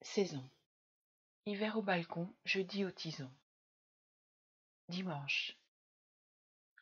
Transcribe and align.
Saison. 0.00 0.48
Hiver 1.44 1.76
au 1.76 1.82
balcon, 1.82 2.32
jeudi 2.44 2.84
au 2.84 2.90
tison. 2.92 3.28
Dimanche. 4.88 5.56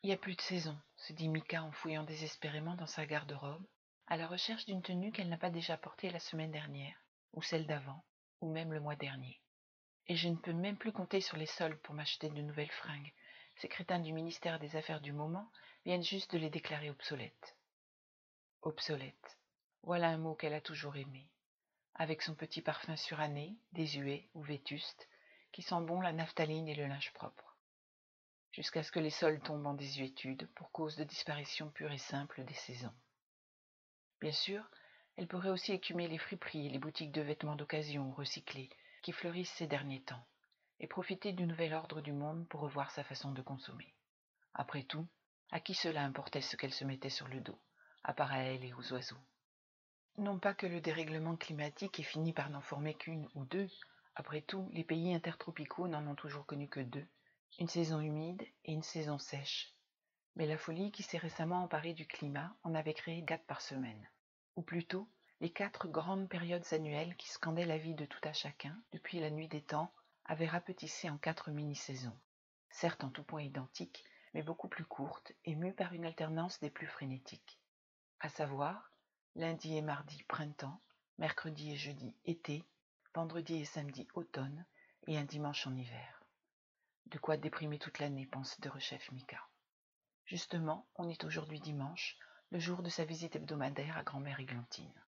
Il 0.03 0.07
n'y 0.07 0.13
a 0.13 0.17
plus 0.17 0.35
de 0.35 0.41
saison, 0.41 0.79
se 0.97 1.13
dit 1.13 1.27
Mika 1.27 1.63
en 1.63 1.71
fouillant 1.71 2.03
désespérément 2.03 2.75
dans 2.75 2.85
sa 2.85 3.07
garde-robe, 3.07 3.65
à 4.05 4.17
la 4.17 4.27
recherche 4.27 4.65
d'une 4.67 4.83
tenue 4.83 5.11
qu'elle 5.11 5.29
n'a 5.29 5.37
pas 5.37 5.49
déjà 5.49 5.77
portée 5.77 6.11
la 6.11 6.19
semaine 6.19 6.51
dernière, 6.51 6.95
ou 7.33 7.41
celle 7.41 7.65
d'avant, 7.65 8.05
ou 8.39 8.51
même 8.51 8.71
le 8.71 8.79
mois 8.79 8.95
dernier. 8.95 9.41
Et 10.05 10.15
je 10.15 10.29
ne 10.29 10.37
peux 10.37 10.53
même 10.53 10.77
plus 10.77 10.91
compter 10.91 11.19
sur 11.19 11.37
les 11.37 11.47
soldes 11.47 11.81
pour 11.81 11.95
m'acheter 11.95 12.29
de 12.29 12.41
nouvelles 12.41 12.71
fringues. 12.71 13.13
Ces 13.55 13.67
crétins 13.67 13.99
du 13.99 14.13
ministère 14.13 14.59
des 14.59 14.75
Affaires 14.75 15.01
du 15.01 15.11
moment 15.11 15.51
viennent 15.85 16.03
juste 16.03 16.33
de 16.33 16.37
les 16.37 16.51
déclarer 16.51 16.91
obsolètes. 16.91 17.57
Obsolète. 18.61 19.39
Voilà 19.81 20.09
un 20.09 20.19
mot 20.19 20.35
qu'elle 20.35 20.53
a 20.53 20.61
toujours 20.61 20.95
aimé 20.97 21.27
avec 21.97 22.21
son 22.21 22.35
petit 22.35 22.61
parfum 22.61 22.95
suranné, 22.95 23.57
désuet 23.73 24.29
ou 24.35 24.41
vétuste, 24.41 25.09
qui 25.51 25.61
sent 25.63 25.81
bon 25.81 25.99
la 25.99 26.13
naphtaline 26.13 26.67
et 26.67 26.75
le 26.75 26.85
linge 26.85 27.11
propre, 27.13 27.57
jusqu'à 28.51 28.83
ce 28.83 28.91
que 28.91 28.99
les 28.99 29.09
sols 29.09 29.39
tombent 29.39 29.65
en 29.65 29.73
désuétude 29.73 30.47
pour 30.55 30.71
cause 30.71 30.95
de 30.95 31.03
disparition 31.03 31.69
pure 31.71 31.91
et 31.91 31.97
simple 31.97 32.43
des 32.43 32.53
saisons. 32.53 32.93
Bien 34.21 34.31
sûr, 34.31 34.63
elle 35.15 35.27
pourrait 35.27 35.49
aussi 35.49 35.73
écumer 35.73 36.07
les 36.07 36.19
friperies 36.19 36.67
et 36.67 36.69
les 36.69 36.79
boutiques 36.79 37.11
de 37.11 37.21
vêtements 37.21 37.55
d'occasion 37.55 38.11
recyclés 38.11 38.69
qui 39.01 39.11
fleurissent 39.11 39.53
ces 39.53 39.67
derniers 39.67 40.03
temps, 40.03 40.25
et 40.79 40.87
profiter 40.87 41.33
du 41.33 41.47
nouvel 41.47 41.73
ordre 41.73 42.01
du 42.01 42.13
monde 42.13 42.47
pour 42.47 42.61
revoir 42.61 42.91
sa 42.91 43.03
façon 43.03 43.31
de 43.31 43.41
consommer. 43.41 43.95
Après 44.53 44.83
tout, 44.83 45.07
à 45.51 45.59
qui 45.59 45.73
cela 45.73 46.03
importait 46.03 46.41
ce 46.41 46.55
qu'elle 46.55 46.73
se 46.73 46.85
mettait 46.85 47.09
sur 47.09 47.27
le 47.27 47.39
dos, 47.39 47.59
à 48.03 48.13
part 48.13 48.31
à 48.31 48.39
elle 48.39 48.63
et 48.63 48.73
aux 48.73 48.93
oiseaux? 48.93 49.17
Non 50.17 50.39
pas 50.39 50.53
que 50.53 50.65
le 50.65 50.81
dérèglement 50.81 51.35
climatique 51.35 51.99
ait 51.99 52.03
fini 52.03 52.33
par 52.33 52.49
n'en 52.49 52.61
former 52.61 52.95
qu'une 52.95 53.27
ou 53.35 53.45
deux, 53.45 53.69
après 54.15 54.41
tout, 54.41 54.67
les 54.73 54.83
pays 54.83 55.13
intertropicaux 55.13 55.87
n'en 55.87 56.07
ont 56.07 56.15
toujours 56.15 56.45
connu 56.47 56.67
que 56.67 56.79
deux, 56.79 57.07
une 57.59 57.67
saison 57.67 58.01
humide 58.01 58.41
et 58.65 58.73
une 58.73 58.83
saison 58.83 59.19
sèche. 59.19 59.75
Mais 60.35 60.47
la 60.47 60.57
folie 60.57 60.91
qui 60.91 61.03
s'est 61.03 61.19
récemment 61.19 61.63
emparée 61.63 61.93
du 61.93 62.07
climat 62.07 62.55
en 62.63 62.73
avait 62.73 62.95
créé 62.95 63.23
quatre 63.23 63.45
par 63.45 63.61
semaine, 63.61 64.09
ou 64.55 64.63
plutôt 64.63 65.07
les 65.39 65.51
quatre 65.51 65.87
grandes 65.87 66.27
périodes 66.27 66.65
annuelles 66.71 67.15
qui 67.17 67.29
scandaient 67.29 67.65
la 67.65 67.77
vie 67.77 67.93
de 67.93 68.05
tout 68.05 68.21
à 68.23 68.33
chacun 68.33 68.75
depuis 68.91 69.19
la 69.19 69.29
nuit 69.29 69.47
des 69.47 69.61
temps 69.61 69.93
avaient 70.25 70.47
rapetissé 70.47 71.11
en 71.11 71.17
quatre 71.17 71.51
mini-saisons, 71.51 72.17
certes 72.71 73.03
en 73.03 73.09
tout 73.09 73.23
point 73.23 73.43
identiques, 73.43 74.03
mais 74.33 74.41
beaucoup 74.41 74.67
plus 74.67 74.85
courtes 74.85 75.31
et 75.45 75.55
mues 75.55 75.73
par 75.73 75.93
une 75.93 76.05
alternance 76.05 76.59
des 76.59 76.71
plus 76.71 76.87
frénétiques, 76.87 77.59
à 78.19 78.29
savoir 78.29 78.91
lundi 79.37 79.77
et 79.77 79.83
mardi 79.83 80.23
printemps, 80.23 80.81
mercredi 81.19 81.71
et 81.71 81.77
jeudi 81.77 82.15
été, 82.25 82.65
vendredi 83.13 83.55
et 83.57 83.65
samedi 83.65 84.07
automne, 84.15 84.65
et 85.05 85.15
un 85.15 85.25
dimanche 85.25 85.67
en 85.67 85.75
hiver. 85.75 86.23
De 87.05 87.19
quoi 87.19 87.37
déprimer 87.37 87.77
toute 87.77 87.99
l'année, 87.99 88.25
pense 88.25 88.59
de 88.59 88.67
rechef 88.67 89.11
Mika. 89.11 89.39
Justement, 90.25 90.87
on 90.95 91.07
est 91.07 91.23
aujourd'hui 91.23 91.59
dimanche, 91.59 92.17
le 92.49 92.57
jour 92.57 92.81
de 92.81 92.89
sa 92.89 93.05
visite 93.05 93.35
hebdomadaire 93.35 93.95
à 93.95 94.03
grand-mère 94.03 94.39
Églantine. 94.39 95.03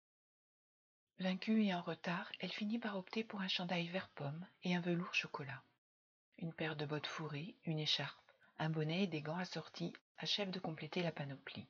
Vaincue 1.19 1.63
et 1.63 1.75
en 1.75 1.83
retard, 1.83 2.31
elle 2.39 2.51
finit 2.51 2.79
par 2.79 2.97
opter 2.97 3.23
pour 3.23 3.41
un 3.41 3.47
chandail 3.47 3.87
vert 3.89 4.09
pomme 4.09 4.45
et 4.63 4.75
un 4.75 4.81
velours 4.81 5.13
chocolat. 5.13 5.61
Une 6.39 6.51
paire 6.51 6.75
de 6.75 6.85
bottes 6.85 7.07
fourrées, 7.07 7.55
une 7.63 7.79
écharpe, 7.79 8.31
un 8.57 8.71
bonnet 8.71 9.03
et 9.03 9.07
des 9.07 9.21
gants 9.21 9.37
assortis 9.37 9.93
achèvent 10.17 10.51
de 10.51 10.59
compléter 10.59 11.03
la 11.03 11.11
panoplie. 11.11 11.67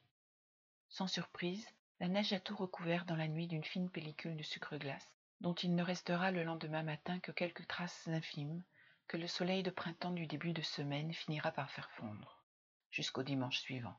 Sans 0.87 1.07
surprise, 1.07 1.67
la 1.99 2.07
neige 2.07 2.33
a 2.33 2.39
tout 2.39 2.55
recouvert 2.55 3.05
dans 3.05 3.15
la 3.15 3.27
nuit 3.27 3.47
d'une 3.47 3.63
fine 3.63 3.89
pellicule 3.89 4.35
de 4.35 4.43
sucre 4.43 4.77
glace, 4.77 5.13
dont 5.39 5.53
il 5.53 5.75
ne 5.75 5.83
restera 5.83 6.31
le 6.31 6.43
lendemain 6.43 6.83
matin 6.83 7.19
que 7.19 7.31
quelques 7.31 7.67
traces 7.67 8.07
infimes 8.07 8.63
que 9.07 9.17
le 9.17 9.27
soleil 9.27 9.63
de 9.63 9.69
printemps 9.69 10.11
du 10.11 10.27
début 10.27 10.51
de 10.51 10.61
semaine 10.61 11.13
finira 11.13 11.51
par 11.51 11.69
faire 11.71 11.91
fondre, 11.91 12.43
jusqu'au 12.91 13.23
dimanche 13.23 13.59
suivant. 13.59 13.95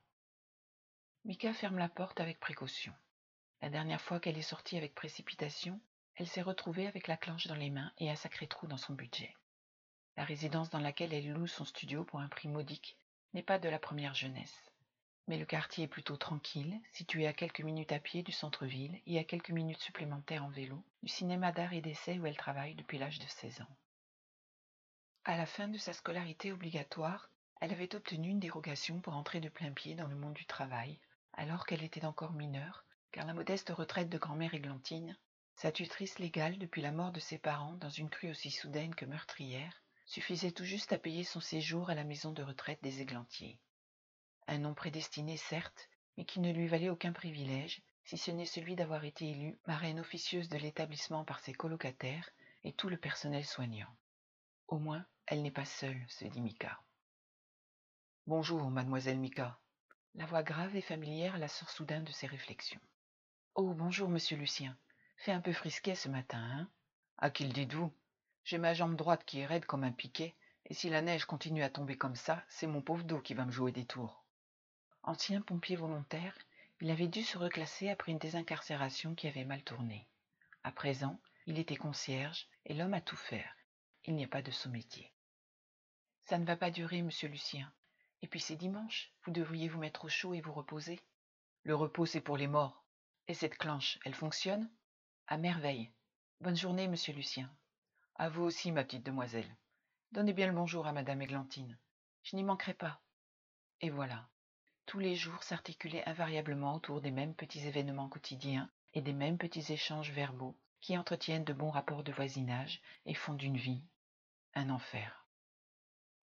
Mika 1.24 1.54
ferme 1.54 1.78
la 1.78 1.88
porte 1.88 2.20
avec 2.20 2.38
précaution. 2.38 2.92
La 3.62 3.70
dernière 3.70 4.00
fois 4.00 4.20
qu'elle 4.20 4.36
est 4.36 4.42
sortie 4.42 4.76
avec 4.76 4.94
précipitation, 4.94 5.80
elle 6.16 6.28
s'est 6.28 6.42
retrouvée 6.42 6.86
avec 6.86 7.08
la 7.08 7.16
clenche 7.16 7.46
dans 7.46 7.54
les 7.54 7.70
mains 7.70 7.92
et 7.98 8.10
un 8.10 8.16
sacré 8.16 8.46
trou 8.46 8.66
dans 8.66 8.76
son 8.76 8.94
budget. 8.94 9.34
La 10.16 10.24
résidence 10.24 10.70
dans 10.70 10.80
laquelle 10.80 11.12
elle 11.12 11.32
loue 11.32 11.46
son 11.46 11.64
studio 11.64 12.04
pour 12.04 12.20
un 12.20 12.28
prix 12.28 12.48
modique 12.48 12.96
n'est 13.32 13.42
pas 13.42 13.58
de 13.58 13.68
la 13.68 13.78
première 13.78 14.14
jeunesse 14.14 14.65
mais 15.28 15.38
le 15.38 15.44
quartier 15.44 15.84
est 15.84 15.88
plutôt 15.88 16.16
tranquille, 16.16 16.80
situé 16.92 17.26
à 17.26 17.32
quelques 17.32 17.60
minutes 17.60 17.92
à 17.92 17.98
pied 17.98 18.22
du 18.22 18.32
centre-ville 18.32 19.00
et 19.06 19.18
à 19.18 19.24
quelques 19.24 19.50
minutes 19.50 19.80
supplémentaires 19.80 20.44
en 20.44 20.50
vélo 20.50 20.84
du 21.02 21.08
cinéma 21.08 21.50
d'art 21.50 21.72
et 21.72 21.80
d'essai 21.80 22.18
où 22.18 22.26
elle 22.26 22.36
travaille 22.36 22.74
depuis 22.74 22.98
l'âge 22.98 23.18
de 23.18 23.26
16 23.26 23.62
ans. 23.62 23.76
À 25.24 25.36
la 25.36 25.46
fin 25.46 25.66
de 25.66 25.78
sa 25.78 25.92
scolarité 25.92 26.52
obligatoire, 26.52 27.30
elle 27.60 27.72
avait 27.72 27.96
obtenu 27.96 28.28
une 28.28 28.38
dérogation 28.38 29.00
pour 29.00 29.16
entrer 29.16 29.40
de 29.40 29.48
plein 29.48 29.72
pied 29.72 29.96
dans 29.96 30.06
le 30.06 30.14
monde 30.14 30.34
du 30.34 30.46
travail, 30.46 31.00
alors 31.32 31.66
qu'elle 31.66 31.82
était 31.82 32.04
encore 32.04 32.32
mineure, 32.32 32.84
car 33.10 33.26
la 33.26 33.34
modeste 33.34 33.70
retraite 33.70 34.08
de 34.08 34.18
grand-mère 34.18 34.54
Églantine, 34.54 35.18
sa 35.56 35.72
tutrice 35.72 36.18
légale 36.18 36.58
depuis 36.58 36.82
la 36.82 36.92
mort 36.92 37.10
de 37.10 37.18
ses 37.20 37.38
parents 37.38 37.74
dans 37.74 37.90
une 37.90 38.10
crue 38.10 38.30
aussi 38.30 38.50
soudaine 38.50 38.94
que 38.94 39.06
meurtrière, 39.06 39.82
suffisait 40.04 40.52
tout 40.52 40.64
juste 40.64 40.92
à 40.92 40.98
payer 40.98 41.24
son 41.24 41.40
séjour 41.40 41.90
à 41.90 41.94
la 41.94 42.04
maison 42.04 42.30
de 42.30 42.42
retraite 42.42 42.82
des 42.82 43.00
Églantiers 43.00 43.58
un 44.48 44.58
nom 44.58 44.74
prédestiné 44.74 45.36
certes, 45.36 45.88
mais 46.16 46.24
qui 46.24 46.40
ne 46.40 46.52
lui 46.52 46.66
valait 46.66 46.90
aucun 46.90 47.12
privilège, 47.12 47.82
si 48.04 48.16
ce 48.16 48.30
n'est 48.30 48.46
celui 48.46 48.76
d'avoir 48.76 49.04
été 49.04 49.28
élue 49.28 49.58
marraine 49.66 50.00
officieuse 50.00 50.48
de 50.48 50.58
l'établissement 50.58 51.24
par 51.24 51.40
ses 51.40 51.52
colocataires 51.52 52.30
et 52.64 52.72
tout 52.72 52.88
le 52.88 52.96
personnel 52.96 53.44
soignant. 53.44 53.94
Au 54.68 54.78
moins, 54.78 55.04
elle 55.26 55.42
n'est 55.42 55.50
pas 55.50 55.64
seule, 55.64 56.00
se 56.08 56.24
dit 56.24 56.40
Mika. 56.40 56.80
Bonjour, 58.26 58.70
mademoiselle 58.70 59.18
Mika. 59.18 59.58
La 60.14 60.26
voix 60.26 60.42
grave 60.42 60.76
et 60.76 60.80
familière 60.80 61.38
la 61.38 61.48
sort 61.48 61.70
soudain 61.70 62.00
de 62.00 62.12
ses 62.12 62.26
réflexions. 62.26 62.80
Oh, 63.54 63.74
bonjour, 63.74 64.08
monsieur 64.08 64.36
Lucien. 64.36 64.76
Fait 65.16 65.32
un 65.32 65.40
peu 65.40 65.52
frisquet 65.52 65.94
ce 65.94 66.08
matin, 66.08 66.38
hein? 66.38 66.68
À 67.18 67.30
qui 67.30 67.44
le 67.44 67.52
dites-vous? 67.52 67.92
J'ai 68.44 68.58
ma 68.58 68.74
jambe 68.74 68.96
droite 68.96 69.24
qui 69.24 69.40
est 69.40 69.46
raide 69.46 69.64
comme 69.64 69.84
un 69.84 69.92
piquet, 69.92 70.34
et 70.66 70.74
si 70.74 70.90
la 70.90 71.02
neige 71.02 71.24
continue 71.24 71.62
à 71.62 71.70
tomber 71.70 71.96
comme 71.96 72.16
ça, 72.16 72.44
c'est 72.48 72.66
mon 72.66 72.82
pauvre 72.82 73.04
dos 73.04 73.20
qui 73.20 73.34
va 73.34 73.44
me 73.44 73.52
jouer 73.52 73.72
des 73.72 73.86
tours. 73.86 74.25
Ancien 75.08 75.40
pompier 75.40 75.76
volontaire, 75.76 76.36
il 76.80 76.90
avait 76.90 77.06
dû 77.06 77.22
se 77.22 77.38
reclasser 77.38 77.88
après 77.88 78.10
une 78.10 78.18
désincarcération 78.18 79.14
qui 79.14 79.28
avait 79.28 79.44
mal 79.44 79.62
tourné. 79.62 80.08
À 80.64 80.72
présent, 80.72 81.20
il 81.46 81.60
était 81.60 81.76
concierge 81.76 82.48
et 82.64 82.74
l'homme 82.74 82.92
à 82.92 83.00
tout 83.00 83.16
faire. 83.16 83.54
Il 84.04 84.16
n'y 84.16 84.24
a 84.24 84.28
pas 84.28 84.42
de 84.42 84.50
sous-métier. 84.50 85.12
Ça 86.24 86.38
ne 86.38 86.44
va 86.44 86.56
pas 86.56 86.72
durer, 86.72 87.02
monsieur 87.02 87.28
Lucien. 87.28 87.72
Et 88.22 88.26
puis 88.26 88.40
c'est 88.40 88.56
dimanche. 88.56 89.12
Vous 89.22 89.30
devriez 89.30 89.68
vous 89.68 89.78
mettre 89.78 90.06
au 90.06 90.08
chaud 90.08 90.34
et 90.34 90.40
vous 90.40 90.52
reposer. 90.52 91.00
Le 91.62 91.76
repos, 91.76 92.06
c'est 92.06 92.20
pour 92.20 92.36
les 92.36 92.48
morts. 92.48 92.84
Et 93.28 93.34
cette 93.34 93.58
clenche, 93.58 94.00
elle 94.04 94.14
fonctionne? 94.14 94.68
À 95.28 95.38
merveille. 95.38 95.92
Bonne 96.40 96.56
journée, 96.56 96.88
monsieur 96.88 97.14
Lucien. 97.14 97.48
À 98.16 98.28
vous 98.28 98.42
aussi, 98.42 98.72
ma 98.72 98.82
petite 98.82 99.06
demoiselle. 99.06 99.56
Donnez 100.10 100.32
bien 100.32 100.48
le 100.48 100.52
bonjour 100.52 100.88
à 100.88 100.92
madame 100.92 101.22
Églantine. 101.22 101.78
Je 102.24 102.34
n'y 102.34 102.42
manquerai 102.42 102.74
pas. 102.74 103.00
Et 103.80 103.90
voilà 103.90 104.28
tous 104.86 104.98
les 105.00 105.16
jours 105.16 105.42
s'articulaient 105.42 106.08
invariablement 106.08 106.76
autour 106.76 107.00
des 107.00 107.10
mêmes 107.10 107.34
petits 107.34 107.66
événements 107.66 108.08
quotidiens 108.08 108.70
et 108.94 109.02
des 109.02 109.12
mêmes 109.12 109.36
petits 109.36 109.72
échanges 109.72 110.12
verbaux 110.12 110.56
qui 110.80 110.96
entretiennent 110.96 111.44
de 111.44 111.52
bons 111.52 111.70
rapports 111.70 112.04
de 112.04 112.12
voisinage 112.12 112.80
et 113.04 113.14
font 113.14 113.34
d'une 113.34 113.56
vie 113.56 113.82
un 114.54 114.70
enfer. 114.70 115.26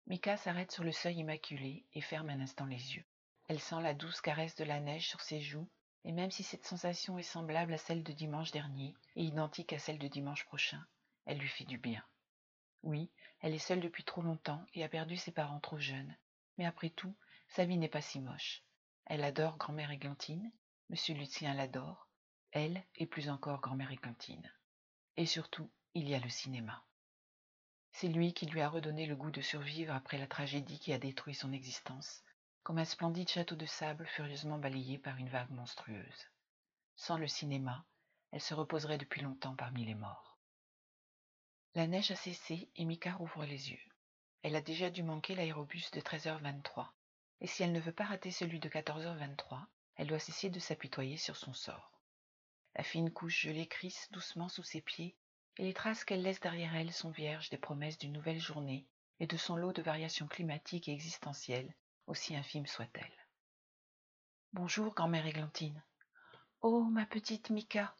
Mika 0.07 0.37
s'arrête 0.37 0.71
sur 0.71 0.83
le 0.83 0.91
seuil 0.91 1.19
immaculé 1.19 1.85
et 1.93 2.01
ferme 2.01 2.29
un 2.29 2.39
instant 2.39 2.65
les 2.65 2.95
yeux. 2.95 3.05
Elle 3.47 3.59
sent 3.59 3.81
la 3.81 3.93
douce 3.93 4.21
caresse 4.21 4.55
de 4.55 4.63
la 4.63 4.79
neige 4.79 5.07
sur 5.07 5.21
ses 5.21 5.39
joues, 5.39 5.69
et 6.05 6.11
même 6.11 6.31
si 6.31 6.43
cette 6.43 6.65
sensation 6.65 7.19
est 7.19 7.23
semblable 7.23 7.73
à 7.73 7.77
celle 7.77 8.03
de 8.03 8.11
dimanche 8.11 8.51
dernier 8.51 8.95
et 9.15 9.23
identique 9.23 9.73
à 9.73 9.79
celle 9.79 9.99
de 9.99 10.07
dimanche 10.07 10.45
prochain, 10.45 10.83
elle 11.25 11.37
lui 11.37 11.47
fait 11.47 11.65
du 11.65 11.77
bien. 11.77 12.03
Oui, 12.81 13.11
elle 13.41 13.53
est 13.53 13.59
seule 13.59 13.81
depuis 13.81 14.03
trop 14.03 14.21
longtemps 14.21 14.65
et 14.73 14.83
a 14.83 14.89
perdu 14.89 15.15
ses 15.15 15.31
parents 15.31 15.59
trop 15.59 15.79
jeunes, 15.79 16.15
mais 16.57 16.65
après 16.65 16.89
tout, 16.89 17.15
sa 17.53 17.65
vie 17.65 17.77
n'est 17.77 17.87
pas 17.87 18.01
si 18.01 18.19
moche. 18.19 18.63
Elle 19.05 19.23
adore 19.23 19.57
grand-mère 19.57 19.91
Églantine, 19.91 20.51
monsieur 20.89 21.13
Lucien 21.13 21.53
l'adore, 21.53 22.07
elle 22.51 22.83
et 22.95 23.05
plus 23.05 23.29
encore 23.29 23.61
grand-mère 23.61 23.91
Églantine. 23.91 24.51
Et 25.17 25.27
surtout, 25.27 25.69
il 25.93 26.09
y 26.09 26.15
a 26.15 26.19
le 26.19 26.29
cinéma. 26.29 26.83
C'est 27.91 28.07
lui 28.07 28.33
qui 28.33 28.47
lui 28.47 28.59
a 28.61 28.69
redonné 28.69 29.05
le 29.05 29.15
goût 29.15 29.29
de 29.29 29.41
survivre 29.41 29.93
après 29.93 30.17
la 30.17 30.25
tragédie 30.25 30.79
qui 30.79 30.93
a 30.93 30.97
détruit 30.97 31.35
son 31.35 31.53
existence, 31.53 32.23
comme 32.63 32.79
un 32.79 32.85
splendide 32.85 33.29
château 33.29 33.55
de 33.55 33.67
sable 33.67 34.07
furieusement 34.07 34.57
balayé 34.57 34.97
par 34.97 35.17
une 35.17 35.29
vague 35.29 35.51
monstrueuse. 35.51 36.31
Sans 36.95 37.19
le 37.19 37.27
cinéma, 37.27 37.85
elle 38.31 38.41
se 38.41 38.55
reposerait 38.55 38.97
depuis 38.97 39.21
longtemps 39.21 39.55
parmi 39.55 39.85
les 39.85 39.93
morts. 39.93 40.39
La 41.75 41.85
neige 41.85 42.09
a 42.09 42.15
cessé 42.15 42.71
et 42.75 42.85
Mika 42.85 43.15
ouvre 43.19 43.45
les 43.45 43.69
yeux. 43.69 43.91
Elle 44.41 44.55
a 44.55 44.61
déjà 44.61 44.89
dû 44.89 45.03
manquer 45.03 45.35
l'aérobus 45.35 45.91
de 45.91 46.01
13h23 46.01 46.89
et 47.41 47.47
si 47.47 47.63
elle 47.63 47.71
ne 47.71 47.79
veut 47.79 47.91
pas 47.93 48.05
rater 48.05 48.31
celui 48.31 48.59
de 48.59 48.69
14h23, 48.69 49.65
elle 49.95 50.07
doit 50.07 50.19
cesser 50.19 50.49
de 50.49 50.59
s'apitoyer 50.59 51.17
sur 51.17 51.35
son 51.35 51.53
sort. 51.53 51.91
La 52.75 52.83
fine 52.83 53.11
couche 53.11 53.41
gelée 53.41 53.67
crisse 53.67 54.09
doucement 54.11 54.49
sous 54.49 54.63
ses 54.63 54.81
pieds, 54.81 55.15
et 55.57 55.63
les 55.63 55.73
traces 55.73 56.03
qu'elle 56.03 56.23
laisse 56.23 56.39
derrière 56.39 56.75
elle 56.75 56.91
sont 56.91 57.11
vierges 57.11 57.49
des 57.49 57.57
promesses 57.57 57.97
d'une 57.99 58.13
nouvelle 58.13 58.39
journée 58.39 58.87
et 59.19 59.27
de 59.27 59.37
son 59.37 59.55
lot 59.55 59.73
de 59.73 59.81
variations 59.81 60.27
climatiques 60.27 60.87
et 60.87 60.93
existentielles, 60.93 61.75
aussi 62.07 62.35
infimes 62.35 62.65
soient-elles. 62.65 63.27
Bonjour, 64.53 64.93
grand-mère 64.93 65.27
Églantine. 65.27 65.83
Oh, 66.61 66.83
ma 66.83 67.05
petite 67.05 67.49
Mika, 67.49 67.95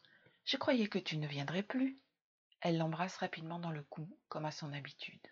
je 0.46 0.58
croyais 0.58 0.88
que 0.88 1.00
tu 1.00 1.18
ne 1.18 1.28
viendrais 1.28 1.64
plus. 1.64 2.00
Elle 2.62 2.78
l'embrasse 2.78 3.18
rapidement 3.18 3.60
dans 3.60 3.72
le 3.72 3.84
cou, 3.84 4.18
comme 4.30 4.46
à 4.46 4.52
son 4.52 4.74
habitude. 4.74 5.26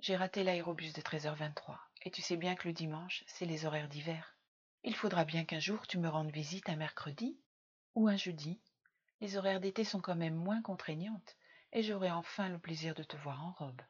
J'ai 0.00 0.16
raté 0.16 0.42
l'aérobus 0.42 0.92
de 0.92 1.02
13h23, 1.02 1.78
et 2.04 2.10
tu 2.10 2.22
sais 2.22 2.36
bien 2.36 2.54
que 2.54 2.68
le 2.68 2.74
dimanche, 2.74 3.24
c'est 3.26 3.46
les 3.46 3.64
horaires 3.64 3.88
d'hiver. 3.88 4.36
Il 4.82 4.94
faudra 4.94 5.24
bien 5.24 5.44
qu'un 5.44 5.58
jour 5.58 5.86
tu 5.86 5.98
me 5.98 6.08
rendes 6.08 6.30
visite 6.30 6.68
un 6.68 6.76
mercredi 6.76 7.38
ou 7.94 8.08
un 8.08 8.16
jeudi. 8.16 8.60
Les 9.20 9.36
horaires 9.36 9.60
d'été 9.60 9.84
sont 9.84 10.00
quand 10.00 10.16
même 10.16 10.34
moins 10.34 10.60
contraignantes, 10.60 11.36
et 11.72 11.82
j'aurai 11.82 12.10
enfin 12.10 12.48
le 12.48 12.58
plaisir 12.58 12.94
de 12.94 13.02
te 13.02 13.16
voir 13.16 13.42
en 13.44 13.52
robe. 13.52 13.80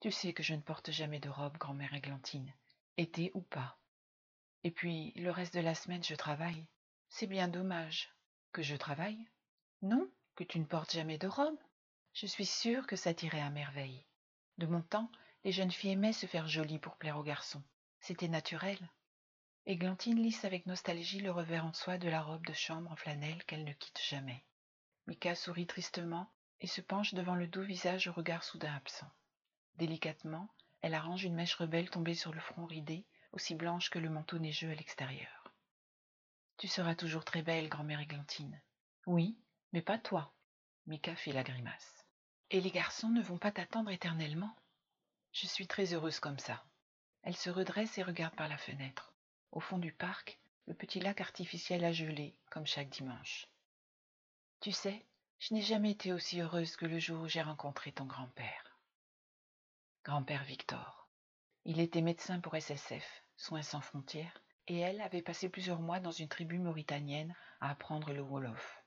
Tu 0.00 0.10
sais 0.10 0.32
que 0.32 0.42
je 0.42 0.54
ne 0.54 0.60
porte 0.60 0.90
jamais 0.90 1.20
de 1.20 1.28
robe, 1.28 1.56
grand-mère 1.56 1.94
Églantine, 1.94 2.52
été 2.96 3.30
ou 3.34 3.40
pas. 3.40 3.78
Et 4.64 4.70
puis, 4.70 5.12
le 5.16 5.30
reste 5.30 5.54
de 5.54 5.60
la 5.60 5.74
semaine, 5.74 6.02
je 6.02 6.14
travaille. 6.14 6.66
C'est 7.08 7.28
bien 7.28 7.48
dommage. 7.48 8.12
Que 8.52 8.62
je 8.62 8.74
travaille 8.74 9.24
Non, 9.82 10.10
que 10.34 10.44
tu 10.44 10.58
ne 10.58 10.64
portes 10.64 10.92
jamais 10.92 11.18
de 11.18 11.28
robe. 11.28 11.58
Je 12.14 12.26
suis 12.26 12.46
sûre 12.46 12.86
que 12.86 12.96
ça 12.96 13.14
t'irait 13.14 13.40
à 13.40 13.50
merveille. 13.50 14.04
De 14.58 14.66
mon 14.66 14.82
temps, 14.82 15.10
les 15.46 15.52
jeunes 15.52 15.70
filles 15.70 15.92
aimaient 15.92 16.12
se 16.12 16.26
faire 16.26 16.48
jolies 16.48 16.80
pour 16.80 16.96
plaire 16.96 17.18
aux 17.18 17.22
garçons. 17.22 17.62
C'était 18.00 18.26
naturel. 18.26 18.80
Églantine 19.64 20.20
lisse 20.20 20.44
avec 20.44 20.66
nostalgie 20.66 21.20
le 21.20 21.30
revers 21.30 21.64
en 21.64 21.72
soie 21.72 21.98
de 21.98 22.08
la 22.08 22.20
robe 22.20 22.44
de 22.44 22.52
chambre 22.52 22.90
en 22.90 22.96
flanelle 22.96 23.44
qu'elle 23.44 23.62
ne 23.62 23.72
quitte 23.72 24.00
jamais. 24.02 24.42
Mika 25.06 25.36
sourit 25.36 25.68
tristement 25.68 26.28
et 26.60 26.66
se 26.66 26.80
penche 26.80 27.14
devant 27.14 27.36
le 27.36 27.46
doux 27.46 27.62
visage 27.62 28.08
au 28.08 28.12
regard 28.12 28.42
soudain 28.42 28.74
absent. 28.74 29.08
Délicatement, 29.76 30.52
elle 30.82 30.94
arrange 30.94 31.22
une 31.22 31.36
mèche 31.36 31.54
rebelle 31.54 31.90
tombée 31.90 32.16
sur 32.16 32.34
le 32.34 32.40
front 32.40 32.66
ridé 32.66 33.06
aussi 33.30 33.54
blanche 33.54 33.88
que 33.88 34.00
le 34.00 34.10
manteau 34.10 34.40
neigeux 34.40 34.70
à 34.70 34.74
l'extérieur. 34.74 35.54
Tu 36.56 36.66
seras 36.66 36.96
toujours 36.96 37.24
très 37.24 37.42
belle, 37.42 37.68
grand-mère 37.68 38.00
Églantine. 38.00 38.60
Oui, 39.06 39.38
mais 39.72 39.82
pas 39.82 39.98
toi. 39.98 40.34
Mika 40.86 41.14
fit 41.14 41.30
la 41.30 41.44
grimace. 41.44 42.04
Et 42.50 42.60
les 42.60 42.72
garçons 42.72 43.10
ne 43.10 43.22
vont 43.22 43.38
pas 43.38 43.52
t'attendre 43.52 43.92
éternellement. 43.92 44.52
Je 45.38 45.46
suis 45.46 45.66
très 45.66 45.92
heureuse 45.92 46.18
comme 46.18 46.38
ça. 46.38 46.64
Elle 47.22 47.36
se 47.36 47.50
redresse 47.50 47.98
et 47.98 48.02
regarde 48.02 48.34
par 48.36 48.48
la 48.48 48.56
fenêtre. 48.56 49.12
Au 49.52 49.60
fond 49.60 49.76
du 49.76 49.92
parc, 49.92 50.38
le 50.64 50.72
petit 50.72 50.98
lac 50.98 51.20
artificiel 51.20 51.84
a 51.84 51.92
gelé, 51.92 52.34
comme 52.48 52.66
chaque 52.66 52.88
dimanche. 52.88 53.46
Tu 54.60 54.72
sais, 54.72 55.04
je 55.38 55.52
n'ai 55.52 55.60
jamais 55.60 55.90
été 55.90 56.14
aussi 56.14 56.40
heureuse 56.40 56.76
que 56.76 56.86
le 56.86 56.98
jour 56.98 57.20
où 57.20 57.28
j'ai 57.28 57.42
rencontré 57.42 57.92
ton 57.92 58.06
grand-père. 58.06 58.78
Grand-père 60.04 60.42
Victor. 60.44 61.06
Il 61.66 61.80
était 61.80 62.00
médecin 62.00 62.40
pour 62.40 62.56
SSF, 62.56 63.22
Soins 63.36 63.60
sans 63.60 63.82
frontières, 63.82 64.42
et 64.68 64.78
elle 64.78 65.02
avait 65.02 65.20
passé 65.20 65.50
plusieurs 65.50 65.80
mois 65.80 66.00
dans 66.00 66.12
une 66.12 66.28
tribu 66.28 66.56
mauritanienne 66.56 67.36
à 67.60 67.68
apprendre 67.72 68.14
le 68.14 68.22
Wolof. 68.22 68.82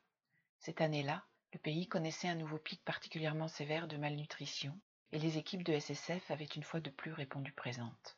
Cette 0.57 0.81
année-là, 0.81 1.24
le 1.54 1.60
pays 1.60 1.88
connaissait 1.88 2.28
un 2.28 2.34
nouveau 2.34 2.57
pic 2.57 2.84
particulièrement 2.84 3.48
sévère 3.48 3.88
de 3.88 3.98
malnutrition, 3.98 4.80
et 5.12 5.20
les 5.20 5.38
équipes 5.38 5.64
de 5.64 5.78
SSF 5.78 6.30
avaient 6.32 6.46
une 6.46 6.64
fois 6.64 6.80
de 6.80 6.90
plus 6.90 7.14
répondu 7.14 7.52
présentes. 7.52 8.18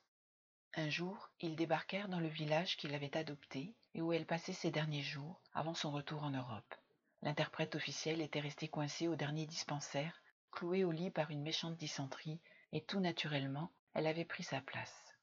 Un 0.74 0.90
jour, 0.90 1.30
ils 1.40 1.56
débarquèrent 1.56 2.08
dans 2.08 2.20
le 2.20 2.28
village 2.28 2.78
qu'il 2.78 2.94
avait 2.94 3.18
adopté 3.18 3.76
et 3.94 4.02
où 4.02 4.14
elle 4.14 4.26
passait 4.26 4.54
ses 4.54 4.72
derniers 4.72 5.02
jours 5.02 5.42
avant 5.54 5.74
son 5.74 5.92
retour 5.92 6.24
en 6.24 6.32
Europe. 6.32 6.76
L'interprète 7.22 7.76
officiel 7.76 8.22
était 8.22 8.40
resté 8.40 8.68
coincé 8.68 9.08
au 9.08 9.16
dernier 9.16 9.46
dispensaire, 9.46 10.22
cloué 10.52 10.84
au 10.84 10.92
lit 10.92 11.12
par 11.12 11.30
une 11.30 11.42
méchante 11.44 11.78
dysenterie, 11.78 12.40
et 12.72 12.82
tout 12.82 13.00
naturellement, 13.00 13.72
elle 13.94 14.08
avait 14.08 14.26
pris 14.26 14.44
sa 14.44 14.62
place. 14.62 15.14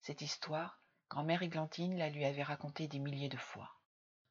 Cette 0.00 0.22
histoire, 0.22 0.80
grand-mère 1.10 1.42
Églantine 1.42 1.98
la 1.98 2.08
lui 2.08 2.24
avait 2.24 2.42
racontée 2.42 2.88
des 2.88 2.98
milliers 2.98 3.28
de 3.28 3.36
fois. 3.36 3.76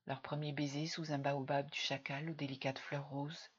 Leur 0.07 0.21
premier 0.21 0.51
baiser 0.51 0.87
sous 0.87 1.11
un 1.11 1.19
baobab 1.19 1.69
du 1.69 1.79
chacal 1.79 2.29
aux 2.29 2.33
délicates 2.33 2.79
fleurs 2.79 3.07
roses, 3.07 3.51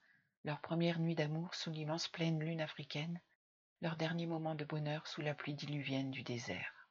leur 0.44 0.60
première 0.60 0.98
nuit 0.98 1.14
d'amour 1.14 1.54
sous 1.54 1.70
l'immense 1.70 2.08
pleine 2.08 2.42
lune 2.42 2.60
africaine, 2.60 3.20
leur 3.82 3.96
dernier 3.96 4.26
moment 4.26 4.54
de 4.54 4.64
bonheur 4.64 5.06
sous 5.06 5.20
la 5.20 5.34
pluie 5.34 5.54
diluvienne 5.54 6.10
du 6.10 6.22
désert. 6.22 6.88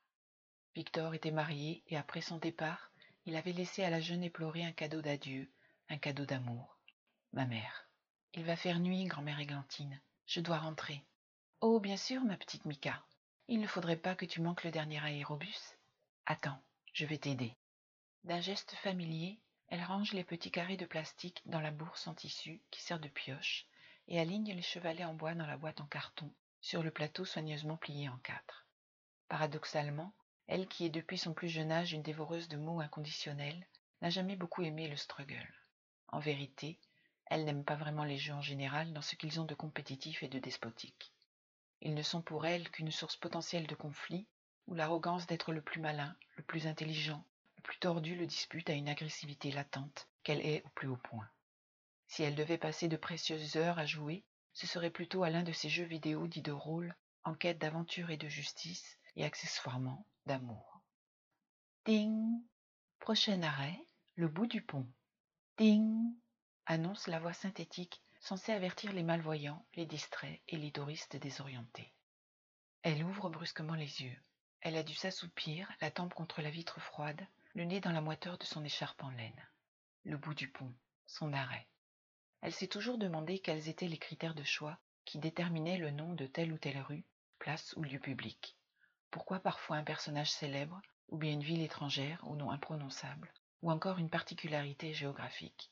Victor 0.75 1.13
était 1.13 1.31
marié 1.31 1.83
et 1.87 1.97
après 1.97 2.21
son 2.21 2.37
départ, 2.37 2.91
il 3.25 3.35
avait 3.35 3.51
laissé 3.51 3.83
à 3.83 3.89
la 3.89 3.99
jeune 3.99 4.23
éplorée 4.23 4.63
un 4.63 4.71
cadeau 4.71 5.01
d'adieu, 5.01 5.51
un 5.89 5.97
cadeau 5.97 6.25
d'amour. 6.25 6.79
Ma 7.33 7.45
mère. 7.45 7.89
Il 8.33 8.43
va 8.43 8.55
faire 8.55 8.79
nuit, 8.79 9.05
grand-mère 9.05 9.39
Églantine. 9.39 9.99
Je 10.25 10.41
dois 10.41 10.59
rentrer. 10.59 11.03
Oh, 11.61 11.79
bien 11.79 11.97
sûr, 11.97 12.23
ma 12.23 12.37
petite 12.37 12.65
Mika. 12.65 13.03
Il 13.47 13.59
ne 13.59 13.67
faudrait 13.67 13.97
pas 13.97 14.15
que 14.15 14.25
tu 14.25 14.41
manques 14.41 14.63
le 14.63 14.71
dernier 14.71 14.99
aérobus. 15.03 15.75
Attends, 16.25 16.61
je 16.93 17.05
vais 17.05 17.17
t'aider. 17.17 17.55
D'un 18.23 18.41
geste 18.41 18.73
familier, 18.75 19.39
elle 19.71 19.83
range 19.83 20.13
les 20.13 20.23
petits 20.23 20.49
carrés 20.49 20.77
de 20.77 20.85
plastique 20.85 21.41
dans 21.45 21.61
la 21.61 21.69
bourse 21.69 22.07
en 22.07 22.15
tissu 22.15 22.59
qui 22.71 22.81
sert 22.81 22.99
de 22.99 23.07
pioche 23.07 23.67
et 24.07 24.19
aligne 24.19 24.53
les 24.53 24.63
chevalets 24.63 25.05
en 25.05 25.13
bois 25.13 25.35
dans 25.35 25.45
la 25.45 25.57
boîte 25.57 25.79
en 25.79 25.85
carton 25.85 26.33
sur 26.59 26.81
le 26.81 26.89
plateau 26.89 27.23
soigneusement 27.23 27.77
plié 27.77 28.09
en 28.09 28.17
quatre. 28.17 28.65
Paradoxalement, 29.27 30.11
elle 30.47 30.67
qui 30.67 30.85
est 30.85 30.89
depuis 30.89 31.19
son 31.19 31.33
plus 31.33 31.49
jeune 31.49 31.71
âge 31.71 31.93
une 31.93 32.01
dévoreuse 32.01 32.47
de 32.47 32.57
mots 32.57 32.81
inconditionnels, 32.81 33.67
n'a 34.01 34.09
jamais 34.09 34.35
beaucoup 34.35 34.63
aimé 34.63 34.87
le 34.87 34.95
struggle. 34.95 35.53
En 36.07 36.19
vérité, 36.19 36.79
elle 37.27 37.45
n'aime 37.45 37.63
pas 37.63 37.75
vraiment 37.75 38.03
les 38.03 38.17
jeux 38.17 38.33
en 38.33 38.41
général 38.41 38.91
dans 38.91 39.03
ce 39.03 39.15
qu'ils 39.15 39.39
ont 39.39 39.45
de 39.45 39.53
compétitif 39.53 40.23
et 40.23 40.27
de 40.27 40.39
despotique. 40.39 41.13
Ils 41.81 41.93
ne 41.93 42.01
sont 42.01 42.23
pour 42.23 42.47
elle 42.47 42.69
qu'une 42.71 42.91
source 42.91 43.17
potentielle 43.17 43.67
de 43.67 43.75
conflit, 43.75 44.25
où 44.65 44.73
l'arrogance 44.73 45.27
d'être 45.27 45.53
le 45.53 45.61
plus 45.61 45.79
malin, 45.79 46.15
le 46.37 46.43
plus 46.43 46.65
intelligent, 46.65 47.23
plus 47.59 47.77
tordu 47.79 48.15
le 48.15 48.25
dispute 48.25 48.69
à 48.69 48.73
une 48.73 48.89
agressivité 48.89 49.51
latente 49.51 50.07
qu'elle 50.23 50.45
est 50.45 50.63
au 50.65 50.69
plus 50.69 50.87
haut 50.87 50.97
point. 50.97 51.29
Si 52.07 52.23
elle 52.23 52.35
devait 52.35 52.57
passer 52.57 52.87
de 52.87 52.97
précieuses 52.97 53.55
heures 53.55 53.79
à 53.79 53.85
jouer, 53.85 54.23
ce 54.53 54.67
serait 54.67 54.89
plutôt 54.89 55.23
à 55.23 55.29
l'un 55.29 55.43
de 55.43 55.51
ces 55.51 55.69
jeux 55.69 55.85
vidéo 55.85 56.27
dits 56.27 56.41
de 56.41 56.51
rôle, 56.51 56.95
en 57.23 57.35
quête 57.35 57.59
d'aventure 57.59 58.09
et 58.09 58.17
de 58.17 58.27
justice, 58.27 58.97
et 59.15 59.23
accessoirement 59.23 60.05
d'amour. 60.25 60.81
Ding 61.85 62.41
Prochain 62.99 63.41
arrêt, 63.43 63.79
le 64.15 64.27
bout 64.27 64.47
du 64.47 64.61
pont. 64.61 64.87
Ding 65.57 66.13
annonce 66.65 67.07
la 67.07 67.19
voix 67.19 67.33
synthétique 67.33 68.01
censé 68.19 68.51
avertir 68.51 68.91
les 68.91 69.03
malvoyants, 69.03 69.65
les 69.75 69.85
distraits 69.85 70.41
et 70.47 70.57
les 70.57 70.71
touristes 70.71 71.15
désorientés. 71.15 71.93
Elle 72.83 73.03
ouvre 73.03 73.29
brusquement 73.29 73.75
les 73.75 74.01
yeux. 74.01 74.17
Elle 74.61 74.75
a 74.75 74.83
dû 74.83 74.93
s'assoupir, 74.93 75.71
la 75.81 75.89
tempe 75.89 76.13
contre 76.13 76.41
la 76.41 76.49
vitre 76.49 76.79
froide, 76.81 77.25
le 77.55 77.63
nez 77.63 77.79
dans 77.79 77.91
la 77.91 78.01
moiteur 78.01 78.37
de 78.37 78.43
son 78.43 78.63
écharpe 78.63 79.03
en 79.03 79.09
laine. 79.09 79.47
Le 80.03 80.17
bout 80.17 80.33
du 80.33 80.49
pont, 80.49 80.73
son 81.07 81.33
arrêt. 81.33 81.67
Elle 82.41 82.53
s'est 82.53 82.67
toujours 82.67 82.97
demandé 82.97 83.39
quels 83.39 83.67
étaient 83.67 83.87
les 83.87 83.97
critères 83.97 84.35
de 84.35 84.43
choix 84.43 84.77
qui 85.05 85.17
déterminaient 85.17 85.77
le 85.77 85.91
nom 85.91 86.13
de 86.13 86.27
telle 86.27 86.53
ou 86.53 86.57
telle 86.57 86.79
rue, 86.79 87.03
place 87.39 87.73
ou 87.75 87.83
lieu 87.83 87.99
public. 87.99 88.55
Pourquoi 89.11 89.39
parfois 89.39 89.77
un 89.77 89.83
personnage 89.83 90.31
célèbre, 90.31 90.81
ou 91.07 91.17
bien 91.17 91.31
une 91.31 91.43
ville 91.43 91.61
étrangère 91.61 92.23
au 92.27 92.35
nom 92.35 92.51
imprononçable, 92.51 93.33
ou 93.63 93.71
encore 93.71 93.97
une 93.97 94.09
particularité 94.09 94.93
géographique? 94.93 95.71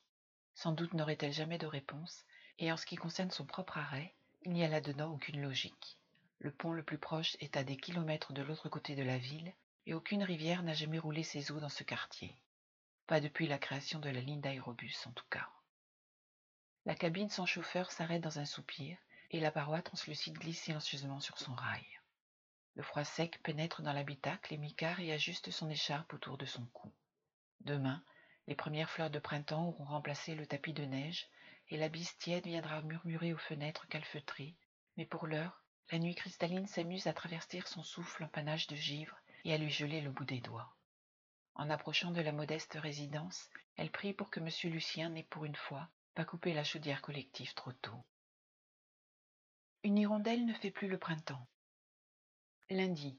Sans 0.55 0.71
doute 0.71 0.93
n'aurait-elle 0.93 1.33
jamais 1.33 1.59
de 1.59 1.67
réponse, 1.67 2.25
et 2.57 2.71
en 2.71 2.77
ce 2.77 2.87
qui 2.87 2.95
concerne 2.95 3.29
son 3.29 3.45
propre 3.45 3.77
arrêt, 3.77 4.15
il 4.41 4.53
n'y 4.53 4.63
a 4.63 4.67
là-dedans 4.67 5.11
aucune 5.11 5.41
logique. 5.41 5.99
Le 6.39 6.51
pont 6.51 6.71
le 6.71 6.83
plus 6.83 6.97
proche 6.97 7.37
est 7.39 7.55
à 7.57 7.63
des 7.63 7.77
kilomètres 7.77 8.33
de 8.33 8.41
l'autre 8.41 8.69
côté 8.69 8.95
de 8.95 9.03
la 9.03 9.19
ville, 9.19 9.53
et 9.87 9.93
aucune 9.93 10.23
rivière 10.23 10.63
n'a 10.63 10.73
jamais 10.73 10.99
roulé 10.99 11.23
ses 11.23 11.49
eaux 11.49 11.61
dans 11.61 11.69
ce 11.69 11.83
quartier. 11.83 12.35
Pas 13.07 13.21
depuis 13.21 13.47
la 13.47 13.57
création 13.57 13.99
de 13.99 14.09
la 14.09 14.19
ligne 14.19 14.41
d'aérobus, 14.41 15.07
en 15.07 15.13
tout 15.13 15.25
cas. 15.29 15.49
La 16.85 16.93
cabine 16.93 17.29
sans 17.29 17.45
chauffeur 17.45 17.89
s'arrête 17.89 18.21
dans 18.21 18.37
un 18.37 18.43
soupir, 18.43 18.97
et 19.31 19.39
la 19.39 19.49
paroi 19.49 19.81
translucide 19.81 20.37
glisse 20.37 20.61
silencieusement 20.61 21.21
sur 21.21 21.37
son 21.39 21.53
rail. 21.55 21.85
Le 22.75 22.83
froid 22.83 23.05
sec 23.05 23.41
pénètre 23.43 23.81
dans 23.81 23.93
l'habitacle 23.93 24.53
et 24.53 24.57
Mika 24.57 24.93
réajuste 24.93 25.51
son 25.51 25.69
écharpe 25.69 26.13
autour 26.13 26.37
de 26.37 26.45
son 26.45 26.65
cou. 26.65 26.91
Demain, 27.61 28.03
les 28.47 28.55
premières 28.55 28.89
fleurs 28.89 29.09
de 29.09 29.19
printemps 29.19 29.69
auront 29.69 29.85
remplacé 29.85 30.35
le 30.35 30.45
tapis 30.45 30.73
de 30.73 30.83
neige 30.83 31.29
et 31.69 31.77
la 31.77 31.87
bise 31.87 32.17
tiède 32.17 32.45
viendra 32.45 32.81
murmurer 32.81 33.31
aux 33.31 33.37
fenêtres 33.37 33.87
calfeutrées, 33.87 34.57
mais 34.97 35.05
pour 35.05 35.27
l'heure, 35.27 35.63
la 35.91 35.99
nuit 35.99 36.15
cristalline 36.15 36.67
s'amuse 36.67 37.07
à 37.07 37.13
traverser 37.13 37.61
son 37.65 37.83
souffle 37.83 38.25
en 38.25 38.27
panache 38.27 38.67
de 38.67 38.75
givre 38.75 39.17
et 39.47 39.53
à 39.53 39.57
lui 39.57 39.69
geler 39.69 40.01
le 40.01 40.11
bout 40.11 40.25
des 40.25 40.41
doigts. 40.41 40.75
En 41.55 41.69
approchant 41.69 42.11
de 42.11 42.19
la 42.19 42.33
modeste 42.33 42.73
résidence, 42.73 43.49
elle 43.77 43.89
prie 43.89 44.13
pour 44.13 44.29
que 44.29 44.41
M. 44.41 44.49
Lucien 44.73 45.07
n'ait 45.07 45.23
pour 45.23 45.45
une 45.45 45.55
fois 45.55 45.89
pas 46.15 46.25
coupé 46.25 46.53
la 46.53 46.65
chaudière 46.65 47.01
collective 47.01 47.53
trop 47.53 47.71
tôt. 47.71 48.03
Une 49.83 49.97
hirondelle 49.97 50.45
ne 50.45 50.53
fait 50.53 50.69
plus 50.69 50.89
le 50.89 50.97
printemps. 50.97 51.47
Lundi. 52.69 53.17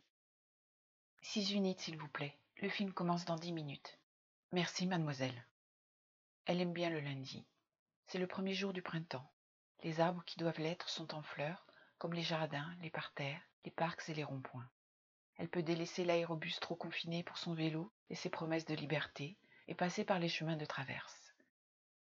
Six 1.22 1.52
unités, 1.52 1.84
s'il 1.84 1.96
vous 1.96 2.08
plaît. 2.08 2.38
Le 2.56 2.68
film 2.68 2.92
commence 2.92 3.24
dans 3.24 3.36
dix 3.36 3.52
minutes. 3.52 3.98
Merci, 4.52 4.86
mademoiselle. 4.86 5.46
Elle 6.44 6.60
aime 6.60 6.74
bien 6.74 6.90
le 6.90 7.00
lundi. 7.00 7.46
C'est 8.06 8.18
le 8.18 8.26
premier 8.26 8.52
jour 8.52 8.74
du 8.74 8.82
printemps. 8.82 9.32
Les 9.82 10.00
arbres 10.00 10.24
qui 10.26 10.38
doivent 10.38 10.60
l'être 10.60 10.90
sont 10.90 11.14
en 11.14 11.22
fleurs, 11.22 11.66
comme 11.96 12.12
les 12.12 12.22
jardins, 12.22 12.70
les 12.82 12.90
parterres, 12.90 13.40
les 13.64 13.70
parcs 13.70 14.06
et 14.10 14.14
les 14.14 14.24
ronds-points. 14.24 14.68
Elle 15.38 15.48
peut 15.48 15.62
délaisser 15.62 16.04
l'aérobus 16.04 16.58
trop 16.60 16.74
confiné 16.74 17.22
pour 17.22 17.38
son 17.38 17.54
vélo 17.54 17.92
et 18.10 18.16
ses 18.16 18.28
promesses 18.28 18.64
de 18.64 18.74
liberté, 18.74 19.36
et 19.68 19.74
passer 19.74 20.04
par 20.04 20.18
les 20.18 20.28
chemins 20.28 20.56
de 20.56 20.64
traverse. 20.64 21.32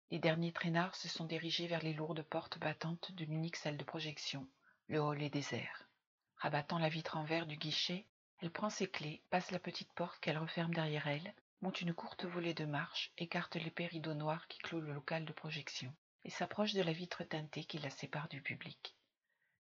Les 0.10 0.20
derniers 0.20 0.54
traînards 0.54 0.96
se 0.96 1.10
sont 1.10 1.26
dirigés 1.26 1.68
vers 1.68 1.82
les 1.82 1.94
lourdes 1.94 2.24
portes 2.24 2.60
battantes 2.60 3.12
de 3.12 3.26
l'unique 3.26 3.58
salle 3.58 3.76
de 3.76 3.84
projection. 3.84 4.48
Le 4.88 5.02
hall 5.02 5.22
est 5.22 5.30
désert. 5.30 5.90
Rabattant 6.38 6.80
la 6.80 6.90
vitre 6.90 7.18
en 7.18 7.24
verre 7.24 7.48
du 7.48 7.58
guichet, 7.58 8.06
elle 8.40 8.52
prend 8.52 8.70
ses 8.70 8.88
clés, 8.88 9.22
passe 9.30 9.52
la 9.52 9.60
petite 9.60 9.92
porte 9.94 10.20
qu'elle 10.20 10.38
referme 10.38 10.74
derrière 10.74 11.08
elle, 11.08 11.34
monte 11.62 11.82
une 11.82 11.94
courte 11.94 12.26
volée 12.26 12.54
de 12.54 12.66
marche, 12.66 13.12
écarte 13.18 13.56
l'épais 13.56 13.88
rideau 13.88 14.14
noir 14.14 14.48
qui 14.48 14.60
clôt 14.60 14.80
le 14.80 14.94
local 14.94 15.26
de 15.26 15.34
projection, 15.34 15.94
et 16.24 16.30
s'approche 16.30 16.74
de 16.74 16.82
la 16.82 16.94
vitre 16.94 17.24
teintée 17.24 17.66
qui 17.66 17.80
la 17.80 17.90
sépare 17.90 18.30
du 18.30 18.42
public. 18.42 18.96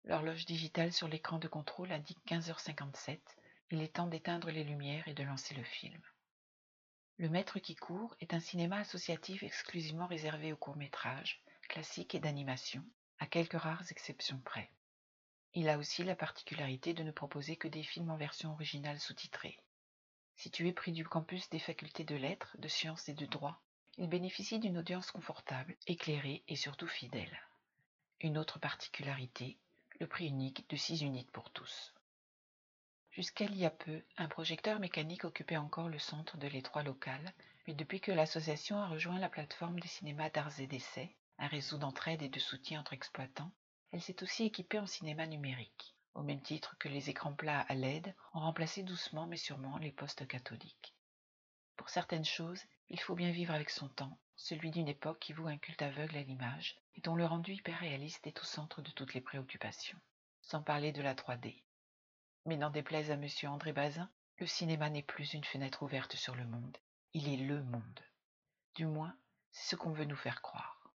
L'horloge 0.05 0.47
digitale 0.47 0.93
sur 0.93 1.09
l'écran 1.09 1.39
de 1.39 1.49
contrôle 1.49 1.93
indique 1.93 2.25
15h57. 2.27 3.19
Il 3.71 3.83
est 3.83 3.97
temps 3.97 4.07
d'éteindre 4.07 4.51
les 4.51 4.65
lumières 4.65 5.07
et 5.09 5.15
de 5.15 5.23
lancer 5.23 5.55
le 5.55 5.63
film. 5.63 6.01
Le 7.19 7.29
Maître 7.29 7.59
qui 7.59 7.75
court 7.75 8.17
est 8.21 8.33
un 8.33 8.41
cinéma 8.41 8.79
associatif 8.79 9.43
exclusivement 9.43 10.07
réservé 10.07 10.55
aux 10.55 10.57
courts-métrages, 10.57 11.43
classiques 11.69 12.15
et 12.15 12.21
d'animation, 12.21 12.83
à 13.19 13.27
quelques 13.27 13.61
rares 13.61 13.91
exceptions 13.91 14.41
près. 14.41 14.71
Il 15.53 15.69
a 15.69 15.77
aussi 15.77 16.03
la 16.03 16.17
particularité 16.17 16.95
de 16.95 17.03
ne 17.03 17.11
proposer 17.11 17.57
que 17.57 17.69
des 17.69 17.83
films 17.83 18.09
en 18.09 18.17
version 18.17 18.53
originale 18.53 19.01
sous-titrée. 19.01 19.59
Situé 20.37 20.73
près 20.73 20.93
du 20.93 21.05
campus 21.05 21.51
des 21.51 21.59
facultés 21.59 22.05
de 22.05 22.17
lettres, 22.17 22.57
de 22.59 22.69
sciences 22.69 23.11
et 23.11 23.15
de 23.15 23.27
droit, 23.27 23.61
il 23.99 24.09
bénéficie 24.09 24.61
d'une 24.61 24.79
audience 24.79 25.11
confortable, 25.11 25.77
éclairée 25.87 26.43
et 26.49 26.57
surtout 26.57 26.87
fidèle. 26.87 27.39
Une 28.21 28.39
autre 28.39 28.59
particularité, 28.59 29.59
le 30.01 30.07
prix 30.07 30.29
unique 30.29 30.67
de 30.71 30.77
6 30.77 31.03
unités 31.03 31.31
pour 31.33 31.51
tous. 31.51 31.93
Jusqu'à 33.19 33.47
il 33.47 33.57
y 33.57 33.67
a 33.67 33.71
peu, 33.71 34.01
un 34.17 34.29
projecteur 34.29 34.79
mécanique 34.79 35.25
occupait 35.25 35.57
encore 35.57 35.89
le 35.89 35.99
centre 35.99 36.37
de 36.37 36.47
l'étroit 36.47 36.85
local, 36.85 37.35
mais 37.67 37.75
depuis 37.75 38.01
que 38.01 38.13
l'association 38.13 38.79
a 38.79 38.87
rejoint 38.87 39.19
la 39.19 39.29
plateforme 39.29 39.81
des 39.81 39.89
cinémas 39.89 40.31
d'arts 40.31 40.61
et 40.61 40.69
d'essais, 40.69 41.17
un 41.37 41.49
réseau 41.49 41.79
d'entraide 41.79 42.23
et 42.23 42.29
de 42.29 42.39
soutien 42.39 42.79
entre 42.79 42.93
exploitants, 42.93 43.51
elle 43.91 44.01
s'est 44.01 44.23
aussi 44.23 44.45
équipée 44.45 44.79
en 44.79 44.87
cinéma 44.87 45.27
numérique, 45.27 45.97
au 46.15 46.23
même 46.23 46.41
titre 46.41 46.77
que 46.79 46.89
les 46.89 47.11
écrans 47.11 47.35
plats 47.35 47.63
à 47.63 47.75
LED 47.75 48.15
ont 48.35 48.39
remplacé 48.39 48.85
doucement 48.85 49.27
mais 49.27 49.37
sûrement 49.37 49.79
les 49.79 49.91
postes 49.91 50.29
cathodiques. 50.29 50.95
Pour 51.75 51.89
certaines 51.89 52.25
choses, 52.25 52.63
il 52.89 53.01
faut 53.01 53.17
bien 53.17 53.33
vivre 53.33 53.53
avec 53.53 53.71
son 53.71 53.89
temps, 53.89 54.17
celui 54.37 54.71
d'une 54.71 54.87
époque 54.87 55.19
qui 55.19 55.33
voue 55.33 55.49
un 55.49 55.59
culte 55.59 55.83
aveugle 55.83 56.19
à 56.19 56.23
l'image 56.23 56.77
et 56.95 57.01
dont 57.01 57.17
le 57.17 57.27
rendu 57.27 57.55
hyperréaliste 57.55 58.29
est 58.29 58.41
au 58.41 58.45
centre 58.45 58.81
de 58.81 58.93
toutes 58.93 59.15
les 59.15 59.21
préoccupations, 59.21 59.99
sans 60.41 60.63
parler 60.63 60.93
de 60.93 61.03
la 61.03 61.17
3D. 61.17 61.65
Mais 62.49 62.57
n'en 62.57 62.71
déplaise 62.71 63.11
à 63.11 63.15
M. 63.15 63.29
André 63.45 63.75
Bazin, 63.75 64.11
le 64.39 64.47
cinéma 64.47 64.89
n'est 64.89 65.03
plus 65.03 65.35
une 65.35 65.45
fenêtre 65.45 65.83
ouverte 65.83 66.17
sur 66.17 66.35
le 66.35 66.47
monde, 66.47 66.79
il 67.13 67.29
est 67.29 67.45
le 67.45 67.63
monde. 67.63 68.01
Du 68.75 68.87
moins, 68.87 69.15
c'est 69.51 69.69
ce 69.69 69.77
qu'on 69.77 69.93
veut 69.93 70.07
nous 70.07 70.17
faire 70.17 70.41
croire. 70.41 70.95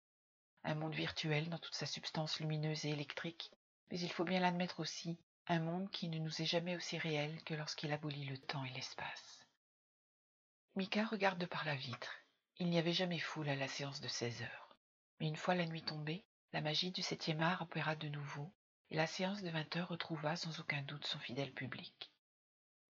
Un 0.63 0.73
monde 0.73 0.95
virtuel 0.95 1.49
dans 1.49 1.59
toute 1.59 1.75
sa 1.75 1.85
substance 1.85 2.39
lumineuse 2.39 2.85
et 2.85 2.89
électrique, 2.89 3.51
mais 3.91 3.99
il 3.99 4.11
faut 4.11 4.23
bien 4.23 4.39
l'admettre 4.39 4.79
aussi, 4.79 5.19
un 5.45 5.59
monde 5.59 5.91
qui 5.91 6.09
ne 6.09 6.17
nous 6.17 6.41
est 6.41 6.45
jamais 6.45 6.75
aussi 6.75 6.97
réel 6.97 7.43
que 7.43 7.53
lorsqu'il 7.53 7.93
abolit 7.93 8.25
le 8.25 8.39
temps 8.39 8.65
et 8.65 8.71
l'espace. 8.71 9.45
Mika 10.75 11.05
regarde 11.05 11.45
par 11.45 11.65
la 11.65 11.75
vitre. 11.75 12.15
Il 12.57 12.71
n'y 12.71 12.79
avait 12.79 12.93
jamais 12.93 13.19
foule 13.19 13.49
à 13.49 13.55
la 13.55 13.67
séance 13.67 14.01
de 14.01 14.07
seize 14.07 14.41
heures. 14.41 14.75
Mais 15.19 15.27
une 15.27 15.37
fois 15.37 15.53
la 15.53 15.67
nuit 15.67 15.83
tombée, 15.83 16.25
la 16.51 16.61
magie 16.61 16.89
du 16.89 17.03
septième 17.03 17.41
art 17.41 17.61
opéra 17.61 17.95
de 17.95 18.07
nouveau, 18.07 18.51
et 18.91 18.95
la 18.95 19.07
séance 19.07 19.41
de 19.41 19.49
vingt 19.49 19.75
heures 19.75 19.89
retrouva 19.89 20.35
sans 20.35 20.59
aucun 20.59 20.81
doute 20.83 21.05
son 21.05 21.19
fidèle 21.19 21.53
public. 21.53 22.11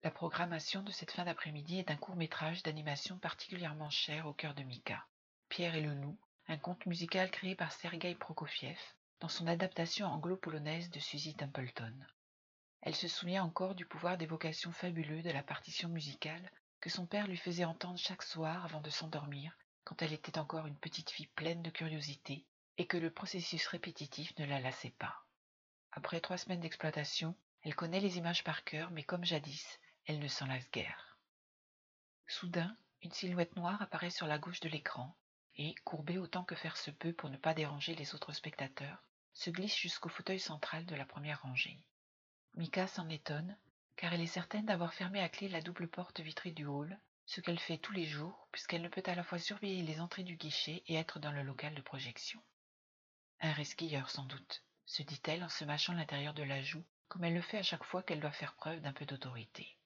La 0.02 0.10
programmation 0.10 0.82
de 0.82 0.90
cette 0.90 1.12
fin 1.12 1.24
d'après-midi 1.24 1.78
est 1.78 1.90
un 1.90 1.96
court 1.96 2.16
métrage 2.16 2.62
d'animation 2.62 3.18
particulièrement 3.18 3.90
cher 3.90 4.26
au 4.26 4.32
cœur 4.32 4.54
de 4.54 4.62
Mika. 4.62 5.06
Pierre 5.48 5.74
et 5.74 5.80
le 5.80 5.94
loup, 5.94 6.18
un 6.48 6.58
conte 6.58 6.84
musical 6.84 7.30
créé 7.30 7.54
par 7.54 7.72
Sergei 7.72 8.14
Prokofiev 8.14 8.78
dans 9.20 9.28
son 9.28 9.46
adaptation 9.46 10.06
anglo-polonaise 10.06 10.90
de 10.90 11.00
Suzy 11.00 11.34
Templeton. 11.34 11.94
Elle 12.82 12.94
se 12.94 13.08
souvient 13.08 13.44
encore 13.44 13.74
du 13.74 13.86
pouvoir 13.86 14.18
d'évocation 14.18 14.72
fabuleux 14.72 15.22
de 15.22 15.30
la 15.30 15.42
partition 15.42 15.88
musicale 15.88 16.50
que 16.82 16.90
son 16.90 17.06
père 17.06 17.26
lui 17.26 17.38
faisait 17.38 17.64
entendre 17.64 17.98
chaque 17.98 18.22
soir 18.22 18.62
avant 18.66 18.82
de 18.82 18.90
s'endormir, 18.90 19.56
quand 19.84 20.02
elle 20.02 20.12
était 20.12 20.38
encore 20.38 20.66
une 20.66 20.76
petite 20.76 21.08
fille 21.08 21.28
pleine 21.28 21.62
de 21.62 21.70
curiosité, 21.70 22.44
et 22.76 22.86
que 22.86 22.98
le 22.98 23.10
processus 23.10 23.66
répétitif 23.68 24.36
ne 24.38 24.44
la 24.44 24.60
lassait 24.60 24.94
pas. 24.98 25.23
Après 25.96 26.20
trois 26.20 26.38
semaines 26.38 26.60
d'exploitation, 26.60 27.36
elle 27.62 27.76
connaît 27.76 28.00
les 28.00 28.18
images 28.18 28.42
par 28.42 28.64
cœur, 28.64 28.90
mais 28.90 29.04
comme 29.04 29.24
jadis, 29.24 29.78
elle 30.06 30.18
ne 30.18 30.26
s'en 30.26 30.46
lasse 30.46 30.68
guère. 30.72 31.18
Soudain, 32.26 32.76
une 33.02 33.12
silhouette 33.12 33.54
noire 33.54 33.80
apparaît 33.80 34.10
sur 34.10 34.26
la 34.26 34.38
gauche 34.38 34.58
de 34.58 34.68
l'écran, 34.68 35.16
et, 35.54 35.76
courbée 35.84 36.18
autant 36.18 36.42
que 36.42 36.56
faire 36.56 36.76
se 36.76 36.90
peut 36.90 37.12
pour 37.12 37.30
ne 37.30 37.36
pas 37.36 37.54
déranger 37.54 37.94
les 37.94 38.12
autres 38.16 38.32
spectateurs, 38.32 39.04
se 39.34 39.50
glisse 39.50 39.76
jusqu'au 39.76 40.08
fauteuil 40.08 40.40
central 40.40 40.84
de 40.84 40.96
la 40.96 41.06
première 41.06 41.42
rangée. 41.42 41.78
Mika 42.54 42.88
s'en 42.88 43.08
étonne, 43.08 43.56
car 43.94 44.12
elle 44.12 44.20
est 44.20 44.26
certaine 44.26 44.66
d'avoir 44.66 44.94
fermé 44.94 45.20
à 45.20 45.28
clé 45.28 45.48
la 45.48 45.60
double 45.60 45.86
porte 45.86 46.18
vitrée 46.18 46.50
du 46.50 46.66
hall, 46.66 46.98
ce 47.24 47.40
qu'elle 47.40 47.60
fait 47.60 47.78
tous 47.78 47.92
les 47.92 48.04
jours, 48.04 48.48
puisqu'elle 48.50 48.82
ne 48.82 48.88
peut 48.88 49.02
à 49.06 49.14
la 49.14 49.22
fois 49.22 49.38
surveiller 49.38 49.82
les 49.82 50.00
entrées 50.00 50.24
du 50.24 50.34
guichet 50.34 50.82
et 50.88 50.96
être 50.96 51.20
dans 51.20 51.32
le 51.32 51.44
local 51.44 51.72
de 51.76 51.82
projection. 51.82 52.42
Un 53.40 53.52
resquilleur, 53.52 54.10
sans 54.10 54.24
doute, 54.24 54.64
se 54.86 55.02
dit-elle 55.02 55.44
en 55.44 55.48
se 55.48 55.64
mâchant 55.64 55.94
l'intérieur 55.94 56.34
de 56.34 56.42
la 56.42 56.62
joue, 56.62 56.84
comme 57.08 57.24
elle 57.24 57.34
le 57.34 57.42
fait 57.42 57.58
à 57.58 57.62
chaque 57.62 57.84
fois 57.84 58.02
qu'elle 58.02 58.20
doit 58.20 58.30
faire 58.30 58.54
preuve 58.54 58.80
d'un 58.80 58.92
peu 58.92 59.04
d'autorité. 59.04 59.76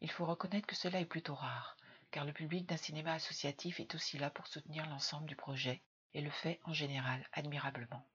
Il 0.00 0.10
faut 0.10 0.26
reconnaître 0.26 0.66
que 0.66 0.74
cela 0.74 1.00
est 1.00 1.06
plutôt 1.06 1.34
rare, 1.34 1.76
car 2.10 2.24
le 2.24 2.32
public 2.32 2.66
d'un 2.66 2.76
cinéma 2.76 3.14
associatif 3.14 3.80
est 3.80 3.94
aussi 3.94 4.18
là 4.18 4.30
pour 4.30 4.46
soutenir 4.46 4.86
l'ensemble 4.88 5.26
du 5.26 5.36
projet, 5.36 5.82
et 6.12 6.20
le 6.20 6.30
fait 6.30 6.60
en 6.64 6.72
général 6.72 7.26
admirablement. 7.32 8.06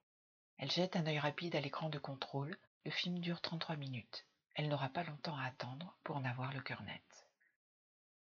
Elle 0.58 0.70
jette 0.70 0.96
un 0.96 1.06
œil 1.06 1.18
rapide 1.18 1.56
à 1.56 1.60
l'écran 1.60 1.88
de 1.88 1.98
contrôle, 1.98 2.56
le 2.84 2.90
film 2.90 3.18
dure 3.18 3.40
33 3.40 3.76
minutes. 3.76 4.26
Elle 4.54 4.68
n'aura 4.68 4.88
pas 4.88 5.04
longtemps 5.04 5.36
à 5.36 5.44
attendre 5.44 5.96
pour 6.04 6.16
en 6.16 6.24
avoir 6.24 6.52
le 6.52 6.60
cœur 6.60 6.82
net. 6.82 7.26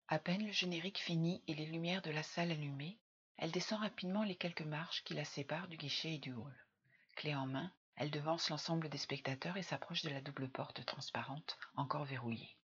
À 0.07 0.19
peine 0.19 0.45
le 0.45 0.51
générique 0.51 0.99
fini 0.99 1.41
et 1.47 1.55
les 1.55 1.65
lumières 1.65 2.01
de 2.01 2.11
la 2.11 2.23
salle 2.23 2.51
allumées, 2.51 2.99
elle 3.37 3.51
descend 3.51 3.79
rapidement 3.79 4.23
les 4.23 4.35
quelques 4.35 4.61
marches 4.61 5.03
qui 5.03 5.13
la 5.13 5.25
séparent 5.25 5.67
du 5.67 5.77
guichet 5.77 6.13
et 6.13 6.19
du 6.19 6.33
hall. 6.33 6.64
Clé 7.15 7.35
en 7.35 7.47
main, 7.47 7.71
elle 7.95 8.11
devance 8.11 8.49
l'ensemble 8.49 8.89
des 8.89 8.97
spectateurs 8.97 9.57
et 9.57 9.63
s'approche 9.63 10.03
de 10.03 10.09
la 10.09 10.21
double 10.21 10.49
porte 10.49 10.85
transparente, 10.85 11.57
encore 11.75 12.05
verrouillée. 12.05 12.57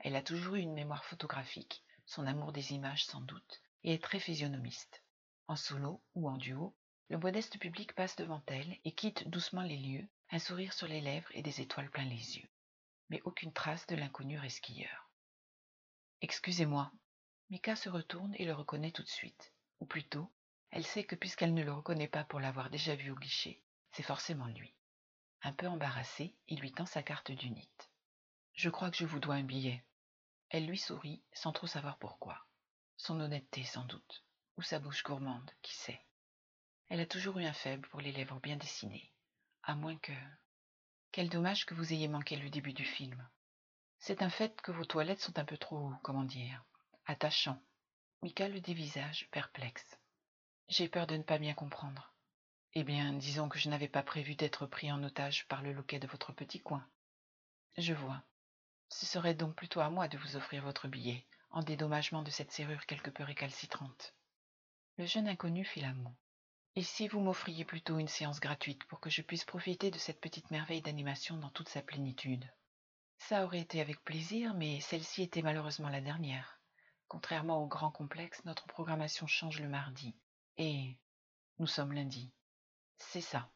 Elle 0.00 0.16
a 0.16 0.22
toujours 0.22 0.56
eu 0.56 0.60
une 0.60 0.74
mémoire 0.74 1.04
photographique, 1.04 1.82
son 2.06 2.26
amour 2.26 2.52
des 2.52 2.72
images 2.72 3.04
sans 3.04 3.20
doute, 3.20 3.62
et 3.84 3.94
est 3.94 4.02
très 4.02 4.20
physionomiste. 4.20 5.02
En 5.46 5.56
solo 5.56 6.02
ou 6.14 6.28
en 6.28 6.36
duo, 6.36 6.76
le 7.08 7.18
modeste 7.18 7.58
public 7.58 7.94
passe 7.94 8.16
devant 8.16 8.42
elle 8.46 8.76
et 8.84 8.92
quitte 8.92 9.28
doucement 9.28 9.62
les 9.62 9.78
lieux, 9.78 10.08
un 10.30 10.38
sourire 10.38 10.72
sur 10.72 10.86
les 10.86 11.00
lèvres 11.00 11.30
et 11.32 11.42
des 11.42 11.60
étoiles 11.60 11.90
plein 11.90 12.04
les 12.04 12.38
yeux 12.38 12.48
mais 13.08 13.22
aucune 13.24 13.52
trace 13.52 13.86
de 13.86 13.96
l'inconnu 13.96 14.38
resquilleur. 14.38 15.10
Excusez-moi. 16.20 16.92
Mika 17.50 17.76
se 17.76 17.88
retourne 17.88 18.34
et 18.36 18.44
le 18.44 18.52
reconnaît 18.52 18.90
tout 18.90 19.02
de 19.02 19.08
suite. 19.08 19.54
Ou 19.80 19.86
plutôt, 19.86 20.30
elle 20.70 20.84
sait 20.84 21.04
que 21.04 21.14
puisqu'elle 21.14 21.54
ne 21.54 21.62
le 21.62 21.72
reconnaît 21.72 22.08
pas 22.08 22.24
pour 22.24 22.40
l'avoir 22.40 22.68
déjà 22.68 22.94
vu 22.94 23.10
au 23.10 23.16
guichet, 23.16 23.62
c'est 23.92 24.02
forcément 24.02 24.46
lui. 24.46 24.74
Un 25.42 25.52
peu 25.52 25.66
embarrassé, 25.66 26.34
il 26.48 26.60
lui 26.60 26.72
tend 26.72 26.86
sa 26.86 27.02
carte 27.02 27.30
d'unité. 27.30 27.88
Je 28.54 28.70
crois 28.70 28.90
que 28.90 28.96
je 28.96 29.06
vous 29.06 29.20
dois 29.20 29.36
un 29.36 29.44
billet. 29.44 29.84
Elle 30.50 30.66
lui 30.66 30.78
sourit, 30.78 31.22
sans 31.32 31.52
trop 31.52 31.66
savoir 31.66 31.98
pourquoi. 31.98 32.44
Son 32.96 33.20
honnêteté, 33.20 33.62
sans 33.64 33.84
doute. 33.84 34.24
Ou 34.56 34.62
sa 34.62 34.80
bouche 34.80 35.04
gourmande, 35.04 35.50
qui 35.62 35.74
sait. 35.76 36.00
Elle 36.88 37.00
a 37.00 37.06
toujours 37.06 37.38
eu 37.38 37.44
un 37.44 37.52
faible 37.52 37.86
pour 37.88 38.00
les 38.00 38.12
lèvres 38.12 38.40
bien 38.40 38.56
dessinées. 38.56 39.12
À 39.62 39.74
moins 39.74 39.96
que. 39.98 40.12
Quel 41.12 41.28
dommage 41.28 41.66
que 41.66 41.74
vous 41.74 41.92
ayez 41.92 42.08
manqué 42.08 42.36
le 42.36 42.50
début 42.50 42.72
du 42.72 42.84
film. 42.84 43.28
C'est 44.00 44.22
un 44.22 44.30
fait 44.30 44.60
que 44.60 44.72
vos 44.72 44.84
toilettes 44.84 45.20
sont 45.20 45.38
un 45.38 45.44
peu 45.44 45.56
trop, 45.56 45.92
comment 46.02 46.24
dire, 46.24 46.64
attachants. 47.06 47.62
Mika 48.22 48.48
le 48.48 48.60
dévisage, 48.60 49.28
perplexe. 49.30 49.98
J'ai 50.68 50.88
peur 50.88 51.06
de 51.06 51.16
ne 51.16 51.22
pas 51.22 51.38
bien 51.38 51.54
comprendre. 51.54 52.12
Eh 52.74 52.84
bien, 52.84 53.14
disons 53.14 53.48
que 53.48 53.58
je 53.58 53.68
n'avais 53.68 53.88
pas 53.88 54.02
prévu 54.02 54.34
d'être 54.34 54.66
pris 54.66 54.92
en 54.92 55.02
otage 55.02 55.48
par 55.48 55.62
le 55.62 55.72
loquet 55.72 55.98
de 55.98 56.06
votre 56.06 56.32
petit 56.32 56.60
coin. 56.60 56.86
Je 57.76 57.94
vois. 57.94 58.22
Ce 58.88 59.06
serait 59.06 59.34
donc 59.34 59.54
plutôt 59.54 59.80
à 59.80 59.90
moi 59.90 60.08
de 60.08 60.18
vous 60.18 60.36
offrir 60.36 60.62
votre 60.62 60.88
billet, 60.88 61.26
en 61.50 61.62
dédommagement 61.62 62.22
de 62.22 62.30
cette 62.30 62.52
serrure 62.52 62.86
quelque 62.86 63.10
peu 63.10 63.24
récalcitrante. 63.24 64.14
Le 64.96 65.06
jeune 65.06 65.28
inconnu 65.28 65.64
fit 65.64 65.80
la 65.80 65.94
moue. 65.94 66.14
Et 66.76 66.82
si 66.82 67.08
vous 67.08 67.20
m'offriez 67.20 67.64
plutôt 67.64 67.98
une 67.98 68.08
séance 68.08 68.40
gratuite 68.40 68.84
pour 68.84 69.00
que 69.00 69.10
je 69.10 69.22
puisse 69.22 69.44
profiter 69.44 69.90
de 69.90 69.98
cette 69.98 70.20
petite 70.20 70.50
merveille 70.50 70.82
d'animation 70.82 71.36
dans 71.36 71.50
toute 71.50 71.68
sa 71.68 71.82
plénitude? 71.82 72.48
Ça 73.18 73.44
aurait 73.44 73.60
été 73.60 73.80
avec 73.80 74.04
plaisir, 74.04 74.54
mais 74.54 74.80
celle-ci 74.80 75.22
était 75.22 75.42
malheureusement 75.42 75.88
la 75.88 76.00
dernière. 76.00 76.60
Contrairement 77.08 77.62
au 77.62 77.66
grand 77.66 77.90
complexe, 77.90 78.44
notre 78.44 78.66
programmation 78.66 79.26
change 79.26 79.60
le 79.60 79.68
mardi. 79.68 80.14
Et 80.56 80.98
nous 81.58 81.66
sommes 81.66 81.92
lundi. 81.92 82.32
C'est 82.98 83.20
ça, 83.20 83.50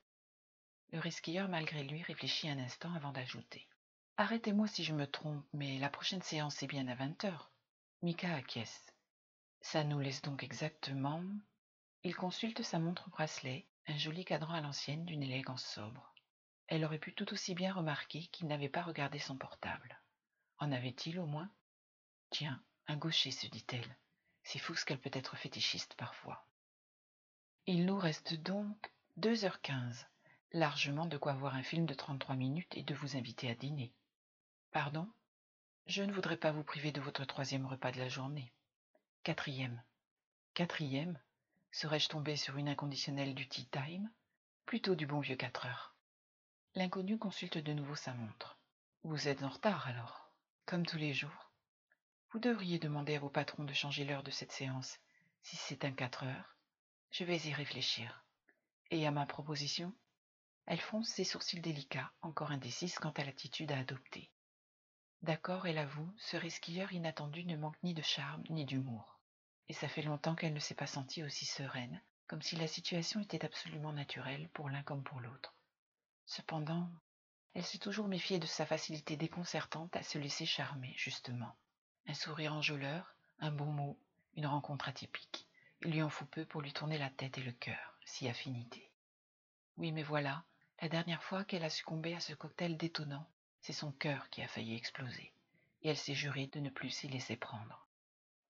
Le 0.92 0.98
risquilleur, 0.98 1.48
malgré 1.48 1.82
lui, 1.84 2.02
réfléchit 2.02 2.48
un 2.48 2.58
instant 2.58 2.92
avant 2.94 3.12
d'ajouter. 3.12 3.68
Arrêtez-moi 4.16 4.66
si 4.68 4.84
je 4.84 4.94
me 4.94 5.06
trompe, 5.06 5.44
mais 5.52 5.78
la 5.78 5.90
prochaine 5.90 6.22
séance 6.22 6.62
est 6.62 6.66
bien 6.66 6.86
à 6.88 6.94
vingt 6.94 7.24
heures. 7.24 7.50
Mika 8.02 8.34
acquiesce. 8.34 8.94
Ça 9.60 9.84
nous 9.84 9.98
laisse 9.98 10.22
donc 10.22 10.42
exactement. 10.42 11.24
Il 12.02 12.14
consulte 12.14 12.62
sa 12.62 12.78
montre 12.78 13.10
bracelet, 13.10 13.66
un 13.86 13.96
joli 13.96 14.24
cadran 14.24 14.54
à 14.54 14.60
l'ancienne 14.60 15.04
d'une 15.04 15.22
élégance 15.22 15.64
sobre. 15.64 16.14
Elle 16.68 16.84
aurait 16.84 16.98
pu 16.98 17.14
tout 17.14 17.32
aussi 17.32 17.54
bien 17.54 17.72
remarquer 17.72 18.26
qu'il 18.28 18.46
n'avait 18.48 18.68
pas 18.68 18.82
regardé 18.82 19.18
son 19.18 19.36
portable. 19.36 20.00
En 20.58 20.72
avait-il 20.72 21.18
au 21.18 21.26
moins? 21.26 21.50
Tiens, 22.30 22.62
un 22.86 22.96
gaucher, 22.96 23.30
se 23.30 23.46
dit-elle. 23.46 23.96
C'est 24.44 24.58
fou 24.58 24.74
ce 24.74 24.84
qu'elle 24.84 25.00
peut 25.00 25.10
être 25.12 25.36
fétichiste 25.36 25.94
parfois. 25.94 26.46
Il 27.66 27.86
nous 27.86 27.98
reste 27.98 28.34
donc 28.34 28.92
deux 29.18 29.44
heures 29.44 29.60
quinze, 29.60 30.06
largement 30.52 31.04
de 31.04 31.18
quoi 31.18 31.34
voir 31.34 31.54
un 31.54 31.62
film 31.62 31.84
de 31.84 31.92
trente-trois 31.92 32.34
minutes 32.34 32.74
et 32.76 32.82
de 32.82 32.94
vous 32.94 33.16
inviter 33.16 33.50
à 33.50 33.54
dîner. 33.54 33.92
Pardon? 34.70 35.06
Je 35.86 36.02
ne 36.02 36.12
voudrais 36.12 36.38
pas 36.38 36.50
vous 36.50 36.64
priver 36.64 36.92
de 36.92 37.00
votre 37.00 37.26
troisième 37.26 37.66
repas 37.66 37.92
de 37.92 37.98
la 37.98 38.08
journée. 38.08 38.52
Quatrième. 39.22 39.82
Quatrième 40.54 41.20
Serais-je 41.72 42.08
tombé 42.08 42.36
sur 42.36 42.56
une 42.56 42.68
inconditionnelle 42.68 43.34
du 43.34 43.46
tea 43.48 43.66
time? 43.66 44.10
Plutôt 44.64 44.94
du 44.94 45.06
bon 45.06 45.20
vieux 45.20 45.36
quatre 45.36 45.66
heures. 45.66 45.94
L'inconnu 46.74 47.18
consulte 47.18 47.58
de 47.58 47.74
nouveau 47.74 47.96
sa 47.96 48.14
montre. 48.14 48.58
Vous 49.02 49.28
êtes 49.28 49.42
en 49.42 49.50
retard 49.50 49.88
alors, 49.88 50.32
comme 50.64 50.86
tous 50.86 50.98
les 50.98 51.12
jours. 51.12 51.52
Vous 52.30 52.38
devriez 52.38 52.78
demander 52.78 53.16
à 53.16 53.20
vos 53.20 53.28
patrons 53.28 53.64
de 53.64 53.74
changer 53.74 54.06
l'heure 54.06 54.22
de 54.22 54.30
cette 54.30 54.52
séance, 54.52 54.98
si 55.42 55.56
c'est 55.56 55.84
un 55.84 55.92
quatre 55.92 56.24
heures. 56.24 56.56
Je 57.10 57.24
vais 57.24 57.38
y 57.38 57.52
réfléchir. 57.52 58.24
Et 58.92 59.06
à 59.06 59.10
ma 59.10 59.24
proposition 59.24 59.90
Elle 60.66 60.78
fronce 60.78 61.08
ses 61.08 61.24
sourcils 61.24 61.62
délicats, 61.62 62.12
encore 62.20 62.50
indécise 62.50 62.96
quant 62.96 63.12
à 63.12 63.24
l'attitude 63.24 63.72
à 63.72 63.78
adopter. 63.78 64.30
D'accord, 65.22 65.66
elle 65.66 65.78
avoue, 65.78 66.12
ce 66.18 66.36
risquilleur 66.36 66.92
inattendu 66.92 67.46
ne 67.46 67.56
manque 67.56 67.82
ni 67.82 67.94
de 67.94 68.02
charme 68.02 68.42
ni 68.50 68.66
d'humour. 68.66 69.18
Et 69.70 69.72
ça 69.72 69.88
fait 69.88 70.02
longtemps 70.02 70.34
qu'elle 70.34 70.52
ne 70.52 70.58
s'est 70.58 70.74
pas 70.74 70.86
sentie 70.86 71.24
aussi 71.24 71.46
sereine, 71.46 72.02
comme 72.26 72.42
si 72.42 72.54
la 72.54 72.66
situation 72.66 73.20
était 73.20 73.46
absolument 73.46 73.94
naturelle 73.94 74.50
pour 74.52 74.68
l'un 74.68 74.82
comme 74.82 75.02
pour 75.02 75.20
l'autre. 75.20 75.54
Cependant, 76.26 76.90
elle 77.54 77.64
s'est 77.64 77.78
toujours 77.78 78.08
méfiée 78.08 78.38
de 78.38 78.46
sa 78.46 78.66
facilité 78.66 79.16
déconcertante 79.16 79.96
à 79.96 80.02
se 80.02 80.18
laisser 80.18 80.44
charmer, 80.44 80.92
justement. 80.98 81.56
Un 82.08 82.14
sourire 82.14 82.52
enjôleur, 82.52 83.16
un 83.38 83.52
bon 83.52 83.72
mot, 83.72 83.98
une 84.34 84.46
rencontre 84.46 84.90
atypique. 84.90 85.48
Il 85.80 85.92
lui 85.92 86.02
en 86.02 86.10
faut 86.10 86.26
peu 86.26 86.44
pour 86.44 86.60
lui 86.60 86.74
tourner 86.74 86.98
la 86.98 87.08
tête 87.08 87.38
et 87.38 87.42
le 87.42 87.52
cœur, 87.52 87.91
si 88.04 88.28
affinité. 88.28 88.90
Oui, 89.76 89.92
mais 89.92 90.02
voilà, 90.02 90.44
la 90.80 90.88
dernière 90.88 91.22
fois 91.22 91.44
qu'elle 91.44 91.64
a 91.64 91.70
succombé 91.70 92.14
à 92.14 92.20
ce 92.20 92.34
cocktail 92.34 92.76
détonnant, 92.76 93.28
c'est 93.60 93.72
son 93.72 93.92
cœur 93.92 94.28
qui 94.30 94.42
a 94.42 94.48
failli 94.48 94.74
exploser, 94.74 95.32
et 95.82 95.90
elle 95.90 95.96
s'est 95.96 96.14
jurée 96.14 96.48
de 96.48 96.60
ne 96.60 96.70
plus 96.70 96.90
s'y 96.90 97.08
laisser 97.08 97.36
prendre. 97.36 97.86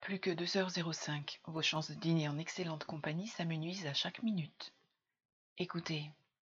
Plus 0.00 0.18
que 0.18 0.30
deux 0.30 0.56
heures 0.56 0.70
zéro 0.70 0.92
cinq, 0.92 1.40
vos 1.44 1.62
chances 1.62 1.90
de 1.90 1.94
dîner 1.94 2.28
en 2.28 2.38
excellente 2.38 2.84
compagnie 2.84 3.28
s'amenuisent 3.28 3.86
à 3.86 3.94
chaque 3.94 4.22
minute. 4.22 4.72
Écoutez, 5.58 6.10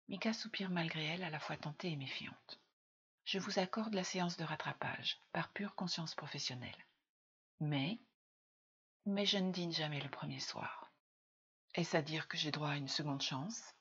Mika 0.08 0.34
soupire 0.34 0.70
malgré 0.70 1.06
elle, 1.06 1.24
à 1.24 1.30
la 1.30 1.40
fois 1.40 1.58
tentée 1.58 1.92
et 1.92 1.96
méfiante. 1.96 2.60
Je 3.26 3.40
vous 3.40 3.60
accorde 3.60 3.94
la 3.94 4.04
séance 4.04 4.38
de 4.38 4.44
rattrapage, 4.44 5.20
par 5.32 5.50
pure 5.54 5.76
conscience 5.76 6.16
professionnelle. 6.16 6.86
Mais, 7.60 8.00
mais 9.06 9.26
je 9.26 9.38
ne 9.38 9.52
dîne 9.52 9.72
jamais 9.72 10.02
le 10.02 10.10
premier 10.10 10.40
soir. 10.40 10.89
Est-ce 11.80 11.96
à 11.96 12.02
dire 12.02 12.28
que 12.28 12.36
j'ai 12.36 12.52
droit 12.52 12.72
à 12.72 12.76
une 12.76 12.90
seconde 12.90 13.22
chance? 13.22 13.74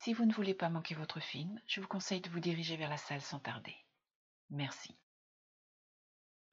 Si 0.00 0.12
vous 0.12 0.24
ne 0.24 0.32
voulez 0.32 0.52
pas 0.52 0.68
manquer 0.68 0.96
votre 0.96 1.20
film, 1.20 1.60
je 1.68 1.80
vous 1.80 1.86
conseille 1.86 2.20
de 2.20 2.28
vous 2.28 2.40
diriger 2.40 2.76
vers 2.76 2.90
la 2.90 2.96
salle 2.96 3.22
sans 3.22 3.38
tarder. 3.38 3.76
Merci. 4.50 4.96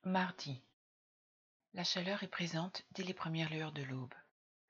Mardi. 0.04 0.62
La 1.74 1.84
chaleur 1.84 2.22
est 2.22 2.28
présente 2.28 2.84
dès 2.92 3.02
les 3.02 3.16
premières 3.16 3.50
lueurs 3.50 3.72
de 3.72 3.82
l'aube. 3.82 4.14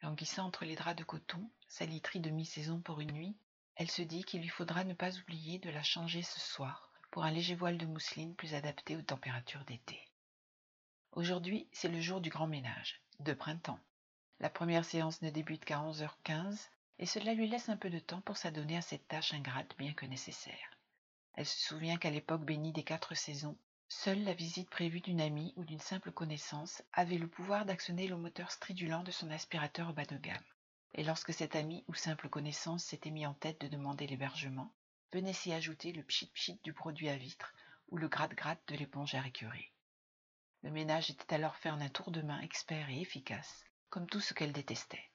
Languissant 0.02 0.46
entre 0.46 0.64
les 0.64 0.78
draps 0.78 0.96
de 0.96 1.04
coton, 1.04 1.52
sa 1.68 1.86
literie 1.86 2.22
de 2.22 2.30
mi-saison 2.30 2.80
pour 2.80 3.02
une 3.02 3.12
nuit, 3.12 3.36
elle 3.76 3.92
se 3.92 4.02
dit 4.02 4.24
qu'il 4.24 4.40
lui 4.40 4.48
faudra 4.48 4.86
ne 4.86 4.94
pas 4.94 5.18
oublier 5.18 5.60
de 5.60 5.72
la 5.72 5.84
changer 5.84 6.22
ce 6.22 6.40
soir 6.40 6.90
pour 7.12 7.26
un 7.26 7.32
léger 7.32 7.56
voile 7.56 7.78
de 7.78 7.86
mousseline 7.86 8.34
plus 8.34 8.54
adapté 8.54 8.96
aux 8.96 9.02
températures 9.02 9.66
d'été. 9.66 10.00
Aujourd'hui, 11.12 11.68
c'est 11.74 11.90
le 11.90 12.00
jour 12.00 12.22
du 12.22 12.30
grand 12.30 12.48
ménage, 12.48 13.02
de 13.20 13.34
printemps. 13.34 13.82
La 14.44 14.50
première 14.50 14.84
séance 14.84 15.22
ne 15.22 15.30
débute 15.30 15.64
qu'à 15.64 15.78
11h15 15.78 16.68
et 17.00 17.06
cela 17.06 17.34
lui 17.34 17.48
laisse 17.48 17.70
un 17.70 17.78
peu 17.78 17.90
de 17.90 18.00
temps 18.00 18.20
pour 18.20 18.36
s'adonner 18.36 18.76
à 18.76 18.82
cette 18.82 19.08
tâche 19.08 19.34
ingrate 19.34 19.74
bien 19.78 19.94
que 19.94 20.06
nécessaire. 20.06 20.78
Elle 21.36 21.46
se 21.46 21.66
souvient 21.66 21.96
qu'à 21.96 22.10
l'époque 22.10 22.44
bénie 22.44 22.74
des 22.74 22.84
quatre 22.84 23.16
saisons, 23.16 23.58
seule 23.88 24.22
la 24.26 24.34
visite 24.34 24.70
prévue 24.70 25.00
d'une 25.00 25.22
amie 25.22 25.54
ou 25.56 25.64
d'une 25.64 25.80
simple 25.80 26.12
connaissance 26.12 26.84
avait 26.92 27.18
le 27.18 27.30
pouvoir 27.30 27.64
d'actionner 27.64 28.06
le 28.06 28.18
moteur 28.18 28.52
stridulent 28.52 29.04
de 29.04 29.12
son 29.12 29.32
aspirateur 29.32 29.94
bas 29.94 30.04
de 30.04 30.18
gamme. 30.18 30.44
Et 30.94 31.06
lorsque 31.06 31.34
cette 31.34 31.56
amie 31.56 31.86
ou 31.88 31.94
simple 31.94 32.28
connaissance 32.28 32.84
s'était 32.84 33.12
mis 33.12 33.26
en 33.26 33.36
tête 33.36 33.62
de 33.62 33.70
demander 33.70 34.08
l'hébergement, 34.08 34.74
venait 35.14 35.32
s'y 35.32 35.54
ajouter 35.54 35.94
le 35.94 36.04
pchit-pchit 36.04 36.60
du 36.66 36.74
produit 36.74 37.08
à 37.08 37.16
vitre 37.16 37.54
ou 37.92 37.98
le 37.98 38.10
gratte-gratte 38.10 38.68
de 38.68 38.76
l'éponge 38.76 39.16
à 39.16 39.22
récurer. 39.22 39.72
Le 40.64 40.70
ménage 40.70 41.10
était 41.10 41.34
alors 41.34 41.56
fait 41.56 41.70
en 41.70 41.80
un 41.80 41.88
tour 41.88 42.12
de 42.12 42.22
main 42.22 42.42
expert 42.42 42.90
et 42.90 43.00
efficace, 43.00 43.64
comme 43.94 44.08
tout 44.08 44.20
ce 44.20 44.34
qu'elle 44.34 44.54
détestait. 44.54 45.12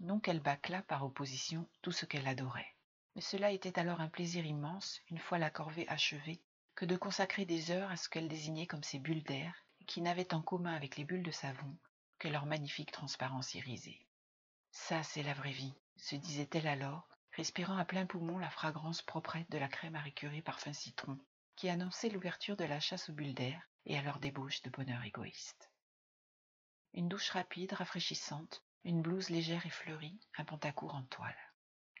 Non 0.00 0.20
qu'elle 0.20 0.40
bâclât 0.40 0.82
par 0.82 1.02
opposition 1.02 1.66
tout 1.80 1.92
ce 1.92 2.04
qu'elle 2.04 2.28
adorait 2.28 2.76
mais 3.14 3.22
cela 3.22 3.50
était 3.50 3.78
alors 3.78 4.00
un 4.00 4.08
plaisir 4.08 4.44
immense, 4.46 5.00
une 5.08 5.18
fois 5.18 5.38
la 5.38 5.50
corvée 5.50 5.88
achevée, 5.88 6.42
que 6.74 6.84
de 6.84 6.96
consacrer 6.96 7.44
des 7.44 7.70
heures 7.70 7.90
à 7.90 7.96
ce 7.96 8.08
qu'elle 8.08 8.28
désignait 8.28 8.66
comme 8.66 8.82
ces 8.82 8.98
bulles 8.98 9.22
d'air, 9.22 9.54
qui 9.86 10.00
n'avaient 10.00 10.34
en 10.34 10.40
commun 10.40 10.74
avec 10.74 10.96
les 10.96 11.04
bulles 11.04 11.22
de 11.22 11.30
savon 11.30 11.76
que 12.18 12.28
leur 12.28 12.46
magnifique 12.46 12.92
transparence 12.92 13.54
irisée. 13.54 14.06
Ça, 14.70 15.02
c'est 15.02 15.22
la 15.22 15.34
vraie 15.34 15.52
vie, 15.52 15.74
se 15.96 16.16
disait-elle 16.16 16.68
alors, 16.68 17.08
respirant 17.32 17.76
à 17.76 17.84
plein 17.84 18.06
poumon 18.06 18.38
la 18.38 18.50
fragrance 18.50 19.02
proprette 19.02 19.50
de 19.50 19.58
la 19.58 19.68
crème 19.68 19.96
à 19.96 20.00
récurer 20.00 20.40
parfum 20.40 20.72
citron, 20.72 21.18
qui 21.56 21.68
annonçait 21.68 22.10
l'ouverture 22.10 22.56
de 22.56 22.64
la 22.64 22.80
chasse 22.80 23.10
aux 23.10 23.14
bulles 23.14 23.34
d'air 23.34 23.60
et 23.84 23.98
à 23.98 24.02
leur 24.02 24.20
débauche 24.20 24.62
de 24.62 24.70
bonheur 24.70 25.02
égoïste. 25.04 25.71
Une 26.94 27.08
douche 27.08 27.30
rapide, 27.30 27.72
rafraîchissante, 27.72 28.62
une 28.84 29.00
blouse 29.00 29.30
légère 29.30 29.64
et 29.64 29.70
fleurie, 29.70 30.20
un 30.36 30.44
pantacourt 30.44 30.94
en 30.94 31.02
toile. 31.04 31.36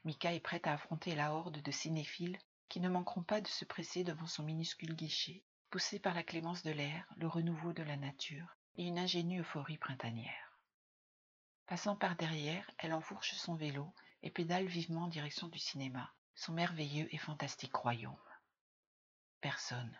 Mika 0.04 0.34
est 0.34 0.40
prête 0.40 0.66
à 0.66 0.74
affronter 0.74 1.14
la 1.14 1.32
horde 1.32 1.62
de 1.62 1.70
cinéphiles 1.70 2.38
qui 2.68 2.80
ne 2.80 2.88
manqueront 2.88 3.22
pas 3.22 3.40
de 3.40 3.48
se 3.48 3.64
presser 3.64 4.04
devant 4.04 4.26
son 4.26 4.42
minuscule 4.42 4.94
guichet, 4.94 5.44
poussés 5.70 5.98
par 5.98 6.14
la 6.14 6.22
clémence 6.22 6.62
de 6.62 6.70
l'air, 6.72 7.06
le 7.16 7.26
renouveau 7.26 7.72
de 7.72 7.82
la 7.82 7.96
nature 7.96 8.56
et 8.76 8.84
une 8.84 8.98
ingénue 8.98 9.40
euphorie 9.40 9.78
printanière. 9.78 10.58
Passant 11.66 11.96
par 11.96 12.16
derrière, 12.16 12.70
elle 12.78 12.92
enfourche 12.92 13.32
son 13.34 13.54
vélo 13.54 13.94
et 14.22 14.30
pédale 14.30 14.66
vivement 14.66 15.04
en 15.04 15.08
direction 15.08 15.48
du 15.48 15.58
cinéma, 15.58 16.12
son 16.34 16.52
merveilleux 16.52 17.08
et 17.14 17.18
fantastique 17.18 17.74
royaume. 17.74 18.16
Personne. 19.40 19.98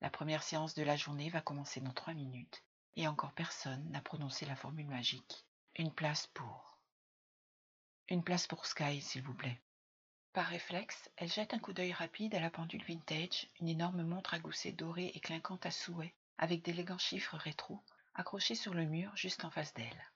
La 0.00 0.08
première 0.08 0.42
séance 0.42 0.74
de 0.74 0.82
la 0.82 0.96
journée 0.96 1.28
va 1.28 1.42
commencer 1.42 1.80
dans 1.80 1.92
trois 1.92 2.14
minutes, 2.14 2.62
et 2.96 3.06
encore 3.08 3.32
personne 3.32 3.88
n'a 3.90 4.00
prononcé 4.00 4.46
la 4.46 4.56
formule 4.56 4.88
magique. 4.88 5.46
Une 5.76 5.92
place 5.92 6.26
pour. 6.28 6.78
Une 8.08 8.24
place 8.24 8.46
pour 8.46 8.66
Sky, 8.66 9.00
s'il 9.00 9.22
vous 9.22 9.34
plaît. 9.34 9.60
Par 10.32 10.46
réflexe, 10.46 11.10
elle 11.16 11.30
jette 11.30 11.54
un 11.54 11.58
coup 11.58 11.72
d'œil 11.72 11.92
rapide 11.92 12.34
à 12.34 12.40
la 12.40 12.50
pendule 12.50 12.84
vintage, 12.84 13.48
une 13.60 13.68
énorme 13.68 14.02
montre 14.02 14.34
à 14.34 14.38
gousset 14.38 14.72
dorée 14.72 15.10
et 15.14 15.20
clinquante 15.20 15.66
à 15.66 15.70
souhait, 15.70 16.14
avec 16.38 16.62
d'élégants 16.62 16.98
chiffres 16.98 17.36
rétro, 17.36 17.80
accrochés 18.14 18.54
sur 18.54 18.74
le 18.74 18.84
mur 18.84 19.14
juste 19.16 19.44
en 19.44 19.50
face 19.50 19.74
d'elle. 19.74 20.10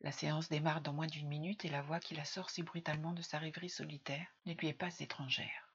La 0.00 0.12
séance 0.12 0.48
démarre 0.48 0.80
dans 0.80 0.92
moins 0.92 1.08
d'une 1.08 1.26
minute 1.26 1.64
et 1.64 1.68
la 1.68 1.82
voix 1.82 1.98
qui 1.98 2.14
la 2.14 2.24
sort 2.24 2.50
si 2.50 2.62
brutalement 2.62 3.12
de 3.12 3.22
sa 3.22 3.38
rêverie 3.38 3.68
solitaire 3.68 4.28
ne 4.46 4.54
lui 4.54 4.68
est 4.68 4.72
pas 4.72 4.96
étrangère. 5.00 5.72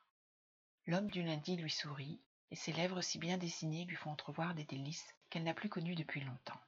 L'homme 0.85 1.09
du 1.09 1.23
lundi 1.23 1.57
lui 1.57 1.69
sourit, 1.69 2.21
et 2.53 2.55
ses 2.55 2.71
lèvres 2.71 3.01
si 3.01 3.17
bien 3.17 3.39
dessinées 3.39 3.83
lui 3.85 3.95
font 3.95 4.11
entrevoir 4.11 4.53
des 4.53 4.63
délices 4.63 5.15
qu'elle 5.31 5.43
n'a 5.43 5.55
plus 5.55 5.69
connues 5.69 5.95
depuis 5.95 6.21
longtemps. 6.21 6.61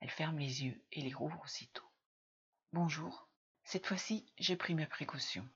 Elle 0.00 0.10
ferme 0.10 0.40
les 0.40 0.64
yeux 0.64 0.82
et 0.90 1.02
les 1.02 1.14
rouvre 1.14 1.40
aussitôt. 1.44 1.88
Bonjour, 2.72 3.28
cette 3.62 3.86
fois-ci, 3.86 4.26
j'ai 4.38 4.56
pris 4.56 4.74
mes 4.74 4.86
précautions. 4.86 5.48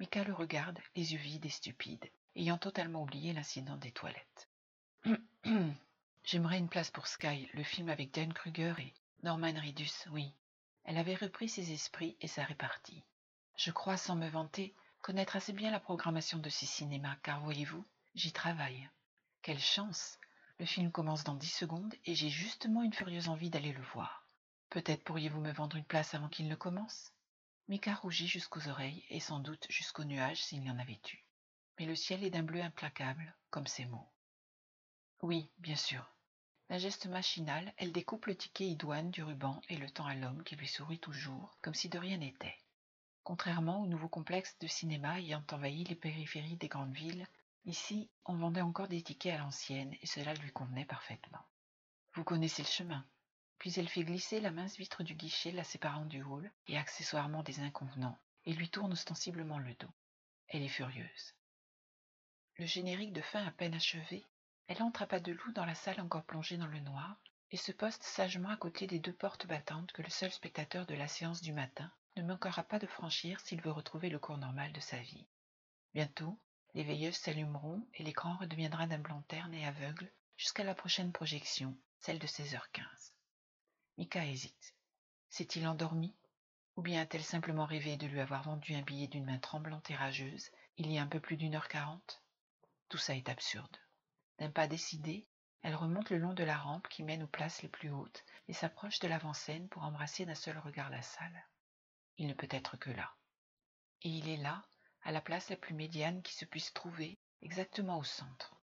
Mika 0.00 0.24
le 0.24 0.32
regarde, 0.32 0.78
les 0.94 1.12
yeux 1.12 1.18
vides 1.18 1.44
et 1.44 1.50
stupides, 1.50 2.10
ayant 2.36 2.56
totalement 2.56 3.02
oublié 3.02 3.34
l'incident 3.34 3.76
des 3.76 3.92
toilettes. 3.92 4.48
J'aimerais 6.24 6.56
une 6.56 6.70
place 6.70 6.90
pour 6.90 7.06
Sky, 7.06 7.50
le 7.52 7.64
film 7.64 7.90
avec 7.90 8.14
Dan 8.14 8.32
Kruger 8.32 8.72
et 8.78 8.94
Norman 9.22 9.60
Reedus, 9.60 10.08
oui. 10.10 10.32
Elle 10.84 10.96
avait 10.96 11.16
repris 11.16 11.50
ses 11.50 11.70
esprits 11.70 12.16
et 12.22 12.28
sa 12.28 12.44
répartie. 12.44 13.04
Je 13.56 13.72
crois, 13.72 13.98
sans 13.98 14.16
me 14.16 14.28
vanter, 14.30 14.74
connaître 15.02 15.36
assez 15.36 15.52
bien 15.52 15.70
la 15.70 15.80
programmation 15.80 16.38
de 16.38 16.48
ces 16.48 16.64
cinémas, 16.64 17.16
car 17.22 17.42
voyez-vous, 17.42 17.84
j'y 18.16 18.32
travaille. 18.32 18.88
Quelle 19.42 19.60
chance 19.60 20.18
Le 20.58 20.64
film 20.64 20.90
commence 20.90 21.22
dans 21.22 21.34
dix 21.34 21.52
secondes 21.52 21.94
et 22.06 22.14
j'ai 22.14 22.30
justement 22.30 22.82
une 22.82 22.94
furieuse 22.94 23.28
envie 23.28 23.50
d'aller 23.50 23.72
le 23.72 23.82
voir. 23.92 24.26
Peut-être 24.70 25.04
pourriez-vous 25.04 25.40
me 25.40 25.52
vendre 25.52 25.76
une 25.76 25.84
place 25.84 26.14
avant 26.14 26.28
qu'il 26.28 26.48
ne 26.48 26.54
commence? 26.54 27.12
Mika 27.68 27.94
rougit 27.94 28.26
jusqu'aux 28.26 28.68
oreilles 28.68 29.04
et 29.10 29.20
sans 29.20 29.38
doute 29.38 29.66
jusqu'aux 29.68 30.04
nuages 30.04 30.42
s'il 30.42 30.64
y 30.64 30.70
en 30.70 30.78
avait 30.78 31.00
eu. 31.12 31.24
mais 31.78 31.84
le 31.84 31.94
ciel 31.94 32.24
est 32.24 32.30
d'un 32.30 32.42
bleu 32.42 32.62
implacable, 32.62 33.36
comme 33.50 33.66
ses 33.66 33.84
mots. 33.84 34.08
Oui, 35.20 35.50
bien 35.58 35.76
sûr. 35.76 36.10
D'un 36.70 36.78
geste 36.78 37.06
machinal, 37.06 37.74
elle 37.76 37.92
découpe 37.92 38.26
le 38.26 38.36
ticket 38.36 38.66
idoine 38.66 39.10
du 39.10 39.22
ruban 39.22 39.60
et 39.68 39.76
le 39.76 39.90
tend 39.90 40.06
à 40.06 40.14
l'homme 40.14 40.42
qui 40.42 40.56
lui 40.56 40.66
sourit 40.66 40.98
toujours, 40.98 41.58
comme 41.60 41.74
si 41.74 41.90
de 41.90 41.98
rien 41.98 42.16
n'était. 42.16 42.56
Contrairement 43.24 43.82
au 43.82 43.86
nouveau 43.86 44.08
complexe 44.08 44.58
de 44.58 44.66
cinéma 44.66 45.20
ayant 45.20 45.44
envahi 45.52 45.84
les 45.84 45.94
périphéries 45.94 46.56
des 46.56 46.68
grandes 46.68 46.94
villes, 46.94 47.26
ici 47.66 48.10
on 48.24 48.36
vendait 48.36 48.62
encore 48.62 48.88
des 48.88 49.02
tickets 49.02 49.34
à 49.34 49.38
l'ancienne 49.38 49.94
et 50.00 50.06
cela 50.06 50.34
lui 50.34 50.50
convenait 50.52 50.84
parfaitement. 50.86 51.44
Vous 52.14 52.24
connaissez 52.24 52.62
le 52.62 52.68
chemin. 52.68 53.04
Puis 53.58 53.78
elle 53.78 53.88
fait 53.88 54.04
glisser 54.04 54.40
la 54.40 54.50
mince 54.50 54.76
vitre 54.76 55.02
du 55.02 55.14
guichet 55.14 55.52
la 55.52 55.64
séparant 55.64 56.06
du 56.06 56.22
hall 56.22 56.50
et 56.66 56.78
accessoirement 56.78 57.42
des 57.42 57.60
inconvenants, 57.60 58.18
et 58.44 58.52
lui 58.52 58.68
tourne 58.68 58.92
ostensiblement 58.92 59.58
le 59.58 59.74
dos. 59.74 59.92
Elle 60.48 60.62
est 60.62 60.68
furieuse. 60.68 61.34
Le 62.56 62.66
générique 62.66 63.12
de 63.12 63.20
fin 63.20 63.44
à 63.44 63.50
peine 63.50 63.74
achevé, 63.74 64.24
elle 64.68 64.82
entre 64.82 65.02
à 65.02 65.06
pas 65.06 65.20
de 65.20 65.32
loup 65.32 65.52
dans 65.52 65.66
la 65.66 65.74
salle 65.74 66.00
encore 66.00 66.24
plongée 66.24 66.56
dans 66.56 66.66
le 66.66 66.80
noir, 66.80 67.16
et 67.50 67.56
se 67.56 67.72
poste 67.72 68.02
sagement 68.02 68.48
à 68.48 68.56
côté 68.56 68.86
des 68.86 68.98
deux 68.98 69.12
portes 69.12 69.46
battantes 69.46 69.92
que 69.92 70.02
le 70.02 70.10
seul 70.10 70.32
spectateur 70.32 70.86
de 70.86 70.94
la 70.94 71.06
séance 71.06 71.42
du 71.42 71.52
matin 71.52 71.92
ne 72.16 72.22
manquera 72.22 72.62
pas 72.62 72.78
de 72.78 72.86
franchir 72.86 73.40
s'il 73.40 73.60
veut 73.60 73.70
retrouver 73.70 74.08
le 74.08 74.18
cours 74.18 74.38
normal 74.38 74.72
de 74.72 74.80
sa 74.80 74.98
vie. 74.98 75.26
Bientôt, 75.94 76.38
les 76.76 76.84
veilleuses 76.84 77.16
s'allumeront 77.16 77.88
et 77.94 78.02
l'écran 78.02 78.36
redeviendra 78.36 78.86
d'un 78.86 78.98
blanc 78.98 79.22
terne 79.28 79.54
et 79.54 79.64
aveugle 79.64 80.12
jusqu'à 80.36 80.62
la 80.62 80.74
prochaine 80.74 81.10
projection, 81.10 81.74
celle 82.00 82.18
de 82.18 82.26
16h15. 82.26 83.12
Mika 83.96 84.26
hésite. 84.26 84.74
S'est-il 85.30 85.66
endormi? 85.66 86.14
Ou 86.76 86.82
bien 86.82 87.00
a-t-elle 87.00 87.24
simplement 87.24 87.64
rêvé 87.64 87.96
de 87.96 88.06
lui 88.06 88.20
avoir 88.20 88.42
vendu 88.42 88.74
un 88.74 88.82
billet 88.82 89.06
d'une 89.06 89.24
main 89.24 89.38
tremblante 89.38 89.90
et 89.90 89.94
rageuse 89.94 90.50
il 90.76 90.92
y 90.92 90.98
a 90.98 91.02
un 91.02 91.06
peu 91.06 91.18
plus 91.18 91.38
d'une 91.38 91.54
heure 91.54 91.68
quarante? 91.68 92.22
Tout 92.90 92.98
ça 92.98 93.16
est 93.16 93.30
absurde. 93.30 93.78
D'un 94.38 94.50
pas 94.50 94.68
décidé, 94.68 95.26
elle 95.62 95.76
remonte 95.76 96.10
le 96.10 96.18
long 96.18 96.34
de 96.34 96.44
la 96.44 96.58
rampe 96.58 96.88
qui 96.88 97.02
mène 97.02 97.22
aux 97.22 97.26
places 97.26 97.62
les 97.62 97.70
plus 97.70 97.88
hautes 97.88 98.22
et 98.48 98.52
s'approche 98.52 98.98
de 98.98 99.08
l'avant-scène 99.08 99.70
pour 99.70 99.82
embrasser 99.82 100.26
d'un 100.26 100.34
seul 100.34 100.58
regard 100.58 100.90
la 100.90 101.00
salle. 101.00 101.46
Il 102.18 102.26
ne 102.26 102.34
peut 102.34 102.48
être 102.50 102.76
que 102.76 102.90
là. 102.90 103.14
Et 104.02 104.10
il 104.10 104.28
est 104.28 104.36
là, 104.36 104.62
à 105.06 105.12
la 105.12 105.20
place 105.20 105.50
la 105.50 105.56
plus 105.56 105.72
médiane 105.72 106.20
qui 106.22 106.34
se 106.34 106.44
puisse 106.44 106.74
trouver, 106.74 107.16
exactement 107.40 107.96
au 107.96 108.02
centre. 108.02 108.56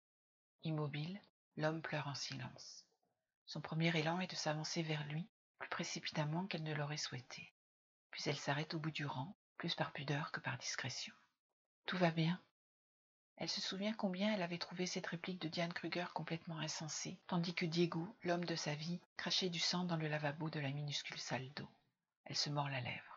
Immobile, 0.64 1.20
l'homme 1.56 1.80
pleure 1.80 2.08
en 2.08 2.16
silence. 2.16 2.84
Son 3.46 3.60
premier 3.60 3.96
élan 3.96 4.18
est 4.18 4.30
de 4.30 4.34
s'avancer 4.34 4.82
vers 4.82 5.06
lui, 5.06 5.28
plus 5.60 5.68
précipitamment 5.68 6.46
qu'elle 6.46 6.64
ne 6.64 6.74
l'aurait 6.74 6.96
souhaité. 6.96 7.52
Puis 8.10 8.24
elle 8.26 8.36
s'arrête 8.36 8.74
au 8.74 8.80
bout 8.80 8.90
du 8.90 9.06
rang, 9.06 9.36
plus 9.56 9.76
par 9.76 9.92
pudeur 9.92 10.32
que 10.32 10.40
par 10.40 10.58
discrétion. 10.58 11.14
Tout 11.86 11.96
va 11.96 12.10
bien 12.10 12.42
Elle 13.36 13.48
se 13.48 13.60
souvient 13.60 13.94
combien 13.94 14.34
elle 14.34 14.42
avait 14.42 14.58
trouvé 14.58 14.86
cette 14.86 15.06
réplique 15.06 15.40
de 15.40 15.48
Diane 15.48 15.72
Kruger 15.72 16.06
complètement 16.12 16.58
insensée, 16.58 17.20
tandis 17.28 17.54
que 17.54 17.66
Diego, 17.66 18.16
l'homme 18.24 18.46
de 18.46 18.56
sa 18.56 18.74
vie, 18.74 19.00
crachait 19.16 19.48
du 19.48 19.60
sang 19.60 19.84
dans 19.84 19.96
le 19.96 20.08
lavabo 20.08 20.50
de 20.50 20.58
la 20.58 20.72
minuscule 20.72 21.20
salle 21.20 21.52
d'eau. 21.52 21.70
Elle 22.24 22.36
se 22.36 22.50
mord 22.50 22.68
la 22.68 22.80
lèvre. 22.80 23.11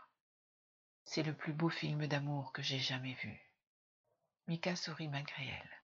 C'est 1.05 1.23
le 1.23 1.33
plus 1.33 1.53
beau 1.53 1.69
film 1.69 2.05
d'amour 2.07 2.51
que 2.51 2.61
j'ai 2.61 2.79
jamais 2.79 3.13
vu. 3.13 3.39
Mika 4.47 4.75
sourit 4.75 5.07
malgré 5.07 5.47
elle 5.47 5.81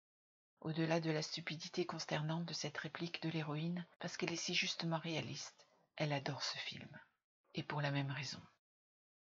au-delà 0.61 0.99
de 0.99 1.09
la 1.09 1.23
stupidité 1.23 1.85
consternante 1.85 2.45
de 2.45 2.53
cette 2.53 2.77
réplique 2.77 3.21
de 3.23 3.29
l'héroïne, 3.29 3.85
parce 3.99 4.15
qu'elle 4.15 4.31
est 4.31 4.35
si 4.35 4.53
justement 4.53 4.99
réaliste. 4.99 5.67
Elle 5.97 6.13
adore 6.13 6.43
ce 6.43 6.57
film. 6.59 6.87
Et 7.55 7.63
pour 7.63 7.81
la 7.81 7.91
même 7.91 8.11
raison. 8.11 8.41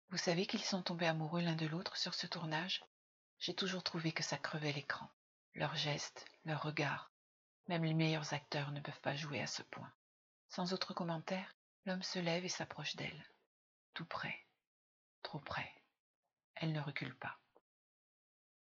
Vous 0.09 0.17
savez 0.17 0.45
qu'ils 0.45 0.63
sont 0.63 0.83
tombés 0.83 1.07
amoureux 1.07 1.41
l'un 1.41 1.55
de 1.55 1.65
l'autre 1.65 1.95
sur 1.95 2.13
ce 2.13 2.27
tournage? 2.27 2.83
J'ai 3.39 3.55
toujours 3.55 3.81
trouvé 3.81 4.11
que 4.11 4.23
ça 4.23 4.37
crevait 4.37 4.73
l'écran. 4.73 5.09
Leurs 5.55 5.75
gestes, 5.75 6.25
leurs 6.45 6.61
regards. 6.61 7.11
Même 7.67 7.85
les 7.85 7.93
meilleurs 7.93 8.33
acteurs 8.33 8.71
ne 8.71 8.81
peuvent 8.81 8.99
pas 8.99 9.15
jouer 9.15 9.41
à 9.41 9.47
ce 9.47 9.63
point. 9.63 9.91
Sans 10.49 10.73
autre 10.73 10.93
commentaire, 10.93 11.55
l'homme 11.85 12.03
se 12.03 12.19
lève 12.19 12.43
et 12.43 12.49
s'approche 12.49 12.97
d'elle. 12.97 13.25
Tout 13.93 14.05
près. 14.05 14.45
Trop 15.23 15.39
près. 15.39 15.80
Elle 16.61 16.73
ne 16.73 16.79
recule 16.79 17.15
pas. 17.15 17.39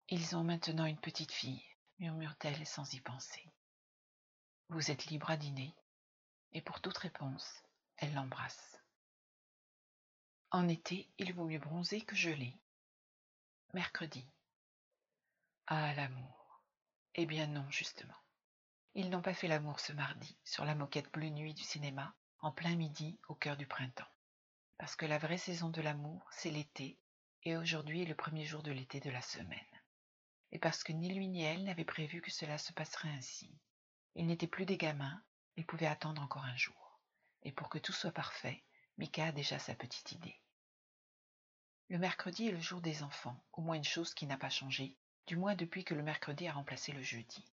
Ils 0.09 0.37
ont 0.37 0.45
maintenant 0.45 0.87
une 0.87 1.01
petite 1.01 1.33
fille, 1.33 1.65
murmure-t-elle 1.99 2.65
sans 2.65 2.95
y 2.95 3.01
penser. 3.01 3.45
Vous 4.69 4.93
êtes 4.93 5.07
libre 5.07 5.31
à 5.31 5.37
dîner, 5.37 5.75
et 6.53 6.63
pour 6.63 6.81
toute 6.81 6.97
réponse, 6.97 7.65
elle 7.97 8.15
l'embrasse. 8.15 8.81
En 10.53 10.69
été, 10.69 11.11
il 11.19 11.35
vaut 11.35 11.47
mieux 11.47 11.59
bronzer 11.59 12.05
que 12.05 12.15
geler. 12.15 12.57
Mercredi. 13.75 14.25
Ah, 15.67 15.93
l'amour. 15.95 16.63
Eh 17.17 17.27
bien 17.27 17.49
non, 17.49 17.69
justement. 17.69 18.23
Ils 18.95 19.11
n'ont 19.11 19.23
pas 19.23 19.35
fait 19.35 19.49
l'amour 19.49 19.81
ce 19.81 19.93
mardi, 19.93 20.39
sur 20.45 20.65
la 20.65 20.77
moquette 20.77 21.11
bleue 21.11 21.31
nuit 21.31 21.53
du 21.53 21.65
cinéma, 21.65 22.15
en 22.43 22.53
plein 22.53 22.77
midi, 22.77 23.19
au 23.27 23.35
cœur 23.35 23.57
du 23.57 23.67
printemps. 23.67 24.15
Parce 24.79 24.95
que 24.95 25.05
la 25.05 25.19
vraie 25.19 25.37
saison 25.37 25.69
de 25.69 25.81
l'amour, 25.81 26.25
c'est 26.31 26.53
l'été, 26.53 26.97
aujourd'hui 27.57 28.03
est 28.03 28.07
le 28.07 28.15
premier 28.15 28.45
jour 28.45 28.63
de 28.63 28.73
l'été 28.73 29.01
de 29.01 29.11
la 29.11 29.23
semaine 29.23 29.59
et 30.53 30.59
parce 30.59 30.83
que 30.83 30.93
ni 30.93 31.13
lui 31.13 31.29
ni 31.29 31.43
elle 31.43 31.65
n'avaient 31.65 31.85
prévu 31.85 32.21
que 32.21 32.31
cela 32.31 32.59
se 32.59 32.73
passerait 32.73 33.11
ainsi. 33.11 33.51
Ils 34.15 34.27
n'étaient 34.27 34.47
plus 34.47 34.67
des 34.67 34.77
gamins, 34.77 35.23
ils 35.57 35.67
pouvaient 35.67 35.87
attendre 35.87 36.23
encore 36.23 36.45
un 36.45 36.57
jour. 36.57 37.01
Et 37.43 37.53
pour 37.53 37.69
que 37.69 37.79
tout 37.79 37.93
soit 37.93 38.13
parfait, 38.13 38.65
Mika 38.97 39.27
a 39.27 39.33
déjà 39.33 39.59
sa 39.59 39.75
petite 39.75 40.13
idée. 40.13 40.41
Le 41.89 41.99
mercredi 41.99 42.49
est 42.49 42.53
le 42.53 42.61
jour 42.61 42.81
des 42.81 43.03
enfants, 43.03 43.43
au 43.53 43.63
moins 43.63 43.77
une 43.77 43.85
chose 43.85 44.15
qui 44.15 44.27
n'a 44.27 44.37
pas 44.37 44.51
changé, 44.51 44.97
du 45.27 45.37
moins 45.37 45.55
depuis 45.55 45.85
que 45.85 45.95
le 45.95 46.03
mercredi 46.03 46.49
a 46.49 46.53
remplacé 46.53 46.93
le 46.93 47.03
jeudi. 47.03 47.45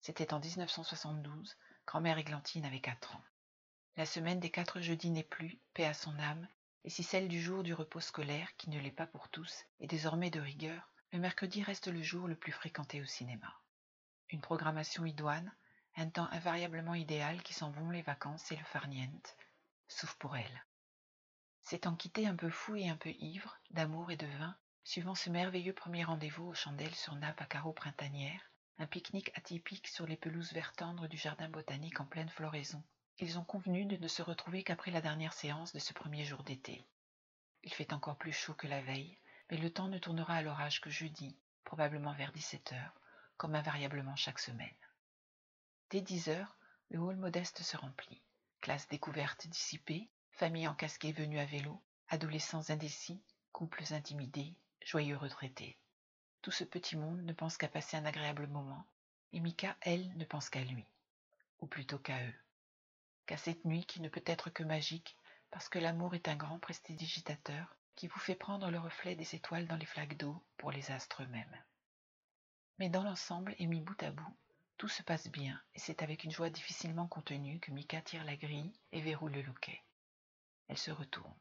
C'était 0.00 0.34
en 0.34 0.40
1972, 0.40 1.56
grand-mère 1.86 2.18
Églantine 2.18 2.64
avait 2.64 2.80
quatre 2.80 3.16
ans. 3.16 3.24
La 3.96 4.06
semaine 4.06 4.40
des 4.40 4.50
quatre 4.50 4.80
jeudis 4.80 5.10
n'est 5.10 5.24
plus, 5.24 5.58
paix 5.72 5.86
à 5.86 5.94
son 5.94 6.16
âme, 6.18 6.46
et 6.86 6.90
si 6.90 7.02
celle 7.02 7.26
du 7.26 7.42
jour 7.42 7.64
du 7.64 7.74
repos 7.74 7.98
scolaire, 7.98 8.54
qui 8.56 8.70
ne 8.70 8.78
l'est 8.78 8.92
pas 8.92 9.08
pour 9.08 9.28
tous, 9.28 9.64
est 9.80 9.88
désormais 9.88 10.30
de 10.30 10.38
rigueur, 10.38 10.88
le 11.12 11.18
mercredi 11.18 11.60
reste 11.64 11.88
le 11.88 12.00
jour 12.00 12.28
le 12.28 12.36
plus 12.36 12.52
fréquenté 12.52 13.02
au 13.02 13.04
cinéma. 13.04 13.60
Une 14.30 14.40
programmation 14.40 15.04
idoine, 15.04 15.52
un 15.96 16.08
temps 16.08 16.28
invariablement 16.30 16.94
idéal 16.94 17.42
qui 17.42 17.54
s'en 17.54 17.72
vont 17.72 17.90
les 17.90 18.02
vacances 18.02 18.52
et 18.52 18.56
le 18.56 18.64
farniente, 18.64 19.36
sauf 19.88 20.14
pour 20.14 20.36
elle. 20.36 20.64
S'étant 21.60 21.96
quitté 21.96 22.28
un 22.28 22.36
peu 22.36 22.50
fou 22.50 22.76
et 22.76 22.88
un 22.88 22.96
peu 22.96 23.10
ivre, 23.18 23.58
d'amour 23.70 24.12
et 24.12 24.16
de 24.16 24.26
vin, 24.38 24.56
suivant 24.84 25.16
ce 25.16 25.28
merveilleux 25.28 25.74
premier 25.74 26.04
rendez-vous 26.04 26.46
aux 26.46 26.54
chandelles 26.54 26.94
sur 26.94 27.16
nappe 27.16 27.40
à 27.40 27.46
carreaux 27.46 27.72
printanières, 27.72 28.52
un 28.78 28.86
pique-nique 28.86 29.32
atypique 29.34 29.88
sur 29.88 30.06
les 30.06 30.16
pelouses 30.16 30.52
vert 30.52 30.72
tendres 30.74 31.08
du 31.08 31.16
jardin 31.16 31.48
botanique 31.48 31.98
en 31.98 32.06
pleine 32.06 32.28
floraison, 32.28 32.84
ils 33.18 33.38
ont 33.38 33.44
convenu 33.44 33.86
de 33.86 33.96
ne 33.96 34.08
se 34.08 34.22
retrouver 34.22 34.62
qu'après 34.62 34.90
la 34.90 35.00
dernière 35.00 35.32
séance 35.32 35.72
de 35.72 35.78
ce 35.78 35.94
premier 35.94 36.24
jour 36.24 36.42
d'été. 36.42 36.84
Il 37.62 37.72
fait 37.72 37.92
encore 37.92 38.16
plus 38.16 38.32
chaud 38.32 38.54
que 38.54 38.66
la 38.66 38.82
veille, 38.82 39.18
mais 39.50 39.56
le 39.56 39.72
temps 39.72 39.88
ne 39.88 39.98
tournera 39.98 40.34
à 40.34 40.42
l'orage 40.42 40.80
que 40.80 40.90
jeudi, 40.90 41.34
probablement 41.64 42.12
vers 42.12 42.32
17 42.32 42.72
heures, 42.74 43.00
comme 43.36 43.54
invariablement 43.54 44.16
chaque 44.16 44.38
semaine. 44.38 44.68
Dès 45.90 46.02
dix 46.02 46.28
heures, 46.28 46.56
le 46.90 46.98
hall 46.98 47.16
modeste 47.16 47.62
se 47.62 47.76
remplit. 47.76 48.20
Classe 48.60 48.88
découverte 48.88 49.46
dissipée, 49.46 50.08
familles 50.32 50.68
encasquées 50.68 51.12
venues 51.12 51.38
à 51.38 51.46
vélo, 51.46 51.80
adolescents 52.08 52.70
indécis, 52.70 53.22
couples 53.52 53.94
intimidés, 53.94 54.54
joyeux 54.84 55.16
retraités. 55.16 55.78
Tout 56.42 56.50
ce 56.50 56.64
petit 56.64 56.96
monde 56.96 57.22
ne 57.22 57.32
pense 57.32 57.56
qu'à 57.56 57.68
passer 57.68 57.96
un 57.96 58.04
agréable 58.04 58.46
moment, 58.46 58.84
et 59.32 59.40
Mika, 59.40 59.76
elle, 59.80 60.16
ne 60.16 60.24
pense 60.24 60.50
qu'à 60.50 60.62
lui, 60.62 60.84
ou 61.60 61.66
plutôt 61.66 61.98
qu'à 61.98 62.22
eux. 62.22 62.34
Qu'à 63.26 63.36
cette 63.36 63.64
nuit 63.64 63.84
qui 63.84 64.00
ne 64.00 64.08
peut 64.08 64.22
être 64.24 64.50
que 64.50 64.62
magique, 64.62 65.16
parce 65.50 65.68
que 65.68 65.78
l'amour 65.78 66.14
est 66.14 66.28
un 66.28 66.36
grand 66.36 66.58
prestidigitateur 66.58 67.76
qui 67.96 68.08
vous 68.08 68.18
fait 68.18 68.34
prendre 68.34 68.70
le 68.70 68.78
reflet 68.78 69.16
des 69.16 69.34
étoiles 69.34 69.66
dans 69.66 69.76
les 69.76 69.86
flaques 69.86 70.16
d'eau 70.16 70.44
pour 70.56 70.70
les 70.70 70.90
astres 70.90 71.22
eux-mêmes. 71.22 71.64
Mais 72.78 72.88
dans 72.88 73.02
l'ensemble 73.02 73.54
et 73.58 73.66
mis 73.66 73.80
bout 73.80 74.00
à 74.02 74.10
bout, 74.10 74.36
tout 74.76 74.88
se 74.88 75.02
passe 75.02 75.28
bien, 75.28 75.60
et 75.74 75.78
c'est 75.78 76.02
avec 76.02 76.24
une 76.24 76.30
joie 76.30 76.50
difficilement 76.50 77.08
contenue 77.08 77.58
que 77.60 77.72
Mika 77.72 78.02
tire 78.02 78.24
la 78.24 78.36
grille 78.36 78.78
et 78.92 79.00
verroule 79.00 79.32
le 79.32 79.42
loquet. 79.42 79.82
Elle 80.68 80.76
se 80.76 80.90
retourne. 80.90 81.34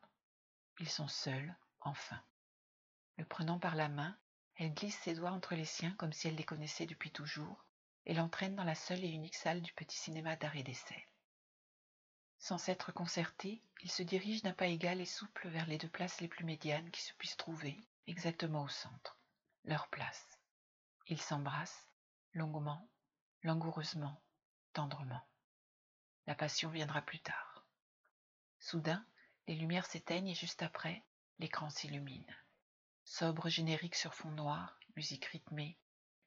Ils 0.80 0.90
sont 0.90 1.10
seuls, 1.10 1.56
enfin. 1.82 2.22
Le 3.18 3.26
prenant 3.26 3.60
par 3.60 3.76
la 3.76 3.90
main, 3.90 4.18
elle 4.56 4.74
glisse 4.74 4.98
ses 5.00 5.16
doigts 5.16 5.32
entre 5.32 5.56
les 5.56 5.66
siens 5.66 5.92
comme 5.98 6.14
si 6.14 6.30
elle 6.30 6.36
les 6.36 6.46
connaissait 6.46 6.86
depuis 6.86 7.12
toujours, 7.12 7.66
et 8.06 8.14
l'entraîne 8.14 8.56
dans 8.56 8.64
la 8.64 8.76
seule 8.76 9.04
et 9.04 9.10
unique 9.10 9.36
salle 9.36 9.62
du 9.62 9.74
petit 9.74 9.98
cinéma 9.98 10.38
d'arrêt 10.38 10.64
d'essai. 10.64 11.06
Sans 12.46 12.60
s'être 12.60 12.92
concertés, 12.92 13.60
ils 13.82 13.90
se 13.90 14.04
dirigent 14.04 14.44
d'un 14.44 14.54
pas 14.54 14.68
égal 14.68 15.02
et 15.02 15.06
souple 15.08 15.48
vers 15.50 15.66
les 15.66 15.80
deux 15.80 15.90
places 15.90 16.22
les 16.22 16.28
plus 16.28 16.46
médianes 16.46 16.92
qui 16.92 17.02
se 17.02 17.12
puissent 17.16 17.38
trouver, 17.38 17.76
exactement 18.06 18.62
au 18.62 18.68
centre. 18.68 19.18
Leur 19.64 19.88
place. 19.88 20.38
Ils 21.08 21.20
s'embrassent, 21.20 21.90
longuement, 22.34 22.88
langoureusement, 23.42 24.22
tendrement. 24.74 25.28
La 26.28 26.36
passion 26.36 26.70
viendra 26.70 27.02
plus 27.02 27.20
tard. 27.20 27.66
Soudain, 28.60 29.04
les 29.48 29.56
lumières 29.56 29.88
s'éteignent 29.88 30.30
et 30.30 30.36
juste 30.36 30.62
après, 30.62 31.04
l'écran 31.40 31.72
s'illumine. 31.72 32.36
Sobre 33.06 33.50
générique 33.50 33.96
sur 33.96 34.14
fond 34.14 34.30
noir, 34.30 34.80
musique 34.96 35.26
rythmée, 35.26 35.80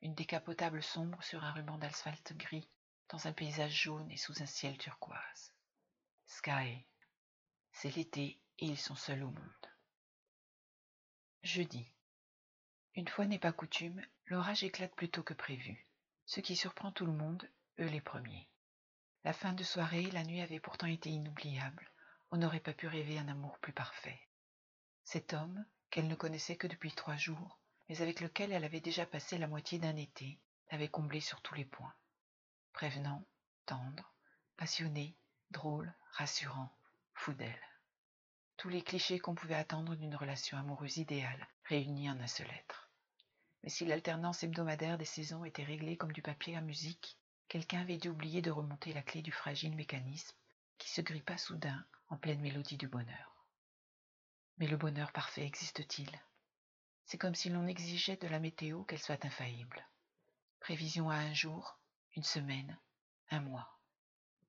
une 0.02 0.16
décapotable 0.16 0.83
sombre 0.83 1.22
sur 1.22 1.44
un 1.44 1.52
ruban 1.52 1.78
d'asphalte 1.78 2.33
gris, 2.33 2.68
dans 3.09 3.28
un 3.28 3.33
paysage 3.33 3.83
jaune 3.83 4.11
et 4.11 4.16
sous 4.16 4.42
un 4.42 4.46
ciel 4.46 4.76
turquoise. 4.78 5.52
Sky. 6.30 6.84
C'est 7.72 7.96
l'été 7.96 8.38
et 8.58 8.66
ils 8.66 8.78
sont 8.78 8.94
seuls 8.94 9.24
au 9.24 9.30
monde. 9.30 9.66
Jeudi. 11.42 11.90
Une 12.94 13.08
fois 13.08 13.24
n'est 13.24 13.38
pas 13.38 13.50
coutume, 13.50 14.02
l'orage 14.26 14.62
éclate 14.62 14.94
plus 14.94 15.08
tôt 15.08 15.22
que 15.22 15.32
prévu, 15.32 15.88
ce 16.26 16.40
qui 16.40 16.54
surprend 16.54 16.92
tout 16.92 17.06
le 17.06 17.14
monde, 17.14 17.48
eux 17.80 17.86
les 17.86 18.02
premiers. 18.02 18.46
La 19.24 19.32
fin 19.32 19.54
de 19.54 19.64
soirée, 19.64 20.10
la 20.10 20.22
nuit 20.22 20.42
avait 20.42 20.60
pourtant 20.60 20.86
été 20.86 21.08
inoubliable. 21.08 21.90
On 22.30 22.36
n'aurait 22.36 22.60
pas 22.60 22.74
pu 22.74 22.86
rêver 22.86 23.18
un 23.18 23.28
amour 23.28 23.58
plus 23.60 23.72
parfait. 23.72 24.20
Cet 25.04 25.32
homme, 25.32 25.64
qu'elle 25.88 26.08
ne 26.08 26.14
connaissait 26.14 26.56
que 26.56 26.66
depuis 26.66 26.92
trois 26.92 27.16
jours, 27.16 27.58
mais 27.88 28.02
avec 28.02 28.20
lequel 28.20 28.52
elle 28.52 28.64
avait 28.64 28.80
déjà 28.80 29.06
passé 29.06 29.38
la 29.38 29.48
moitié 29.48 29.78
d'un 29.78 29.96
été, 29.96 30.38
l'avait 30.70 30.90
comblée 30.90 31.22
sur 31.22 31.40
tous 31.40 31.54
les 31.54 31.64
points. 31.64 31.94
Prévenant, 32.74 33.26
tendre, 33.64 34.14
passionné, 34.58 35.16
drôle, 35.50 35.94
rassurant, 36.18 36.68
fou 37.14 37.33
d'elle. 37.33 37.62
Tous 38.57 38.68
les 38.68 38.83
clichés 38.83 39.20
qu'on 39.20 39.37
pouvait 39.37 39.54
attendre 39.54 39.94
d'une 39.94 40.16
relation 40.16 40.59
amoureuse 40.59 40.96
idéale, 40.96 41.46
réunis 41.62 42.11
en 42.11 42.18
un 42.18 42.26
seul 42.26 42.50
être. 42.50 42.90
Mais 43.62 43.68
si 43.68 43.85
l'alternance 43.85 44.42
hebdomadaire 44.42 44.98
des 44.98 45.04
saisons 45.04 45.44
était 45.44 45.62
réglée 45.62 45.96
comme 45.96 46.11
du 46.11 46.20
papier 46.20 46.57
à 46.57 46.61
musique, 46.61 47.16
quelqu'un 47.46 47.83
avait 47.83 47.98
dû 47.98 48.09
oublier 48.09 48.42
de 48.42 48.50
remonter 48.50 48.92
la 48.92 49.02
clé 49.02 49.22
du 49.22 49.31
fragile 49.31 49.76
mécanisme 49.76 50.37
qui 50.78 50.90
se 50.90 51.00
grippa 51.02 51.38
soudain 51.38 51.87
en 52.09 52.16
pleine 52.16 52.40
mélodie 52.40 52.78
du 52.78 52.88
bonheur. 52.88 53.46
Mais 54.57 54.66
le 54.66 54.76
bonheur 54.76 55.12
parfait 55.12 55.46
existe-t-il? 55.46 56.11
C'est 57.04 57.18
comme 57.18 57.37
si 57.37 57.48
l'on 57.48 57.68
exigeait 57.68 58.16
de 58.16 58.26
la 58.26 58.40
météo 58.40 58.83
qu'elle 58.83 58.98
soit 58.98 59.24
infaillible. 59.24 59.87
Prévision 60.59 61.11
à 61.11 61.14
un 61.14 61.33
jour, 61.33 61.78
une 62.16 62.24
semaine, 62.24 62.76
un 63.31 63.38
mois. 63.38 63.78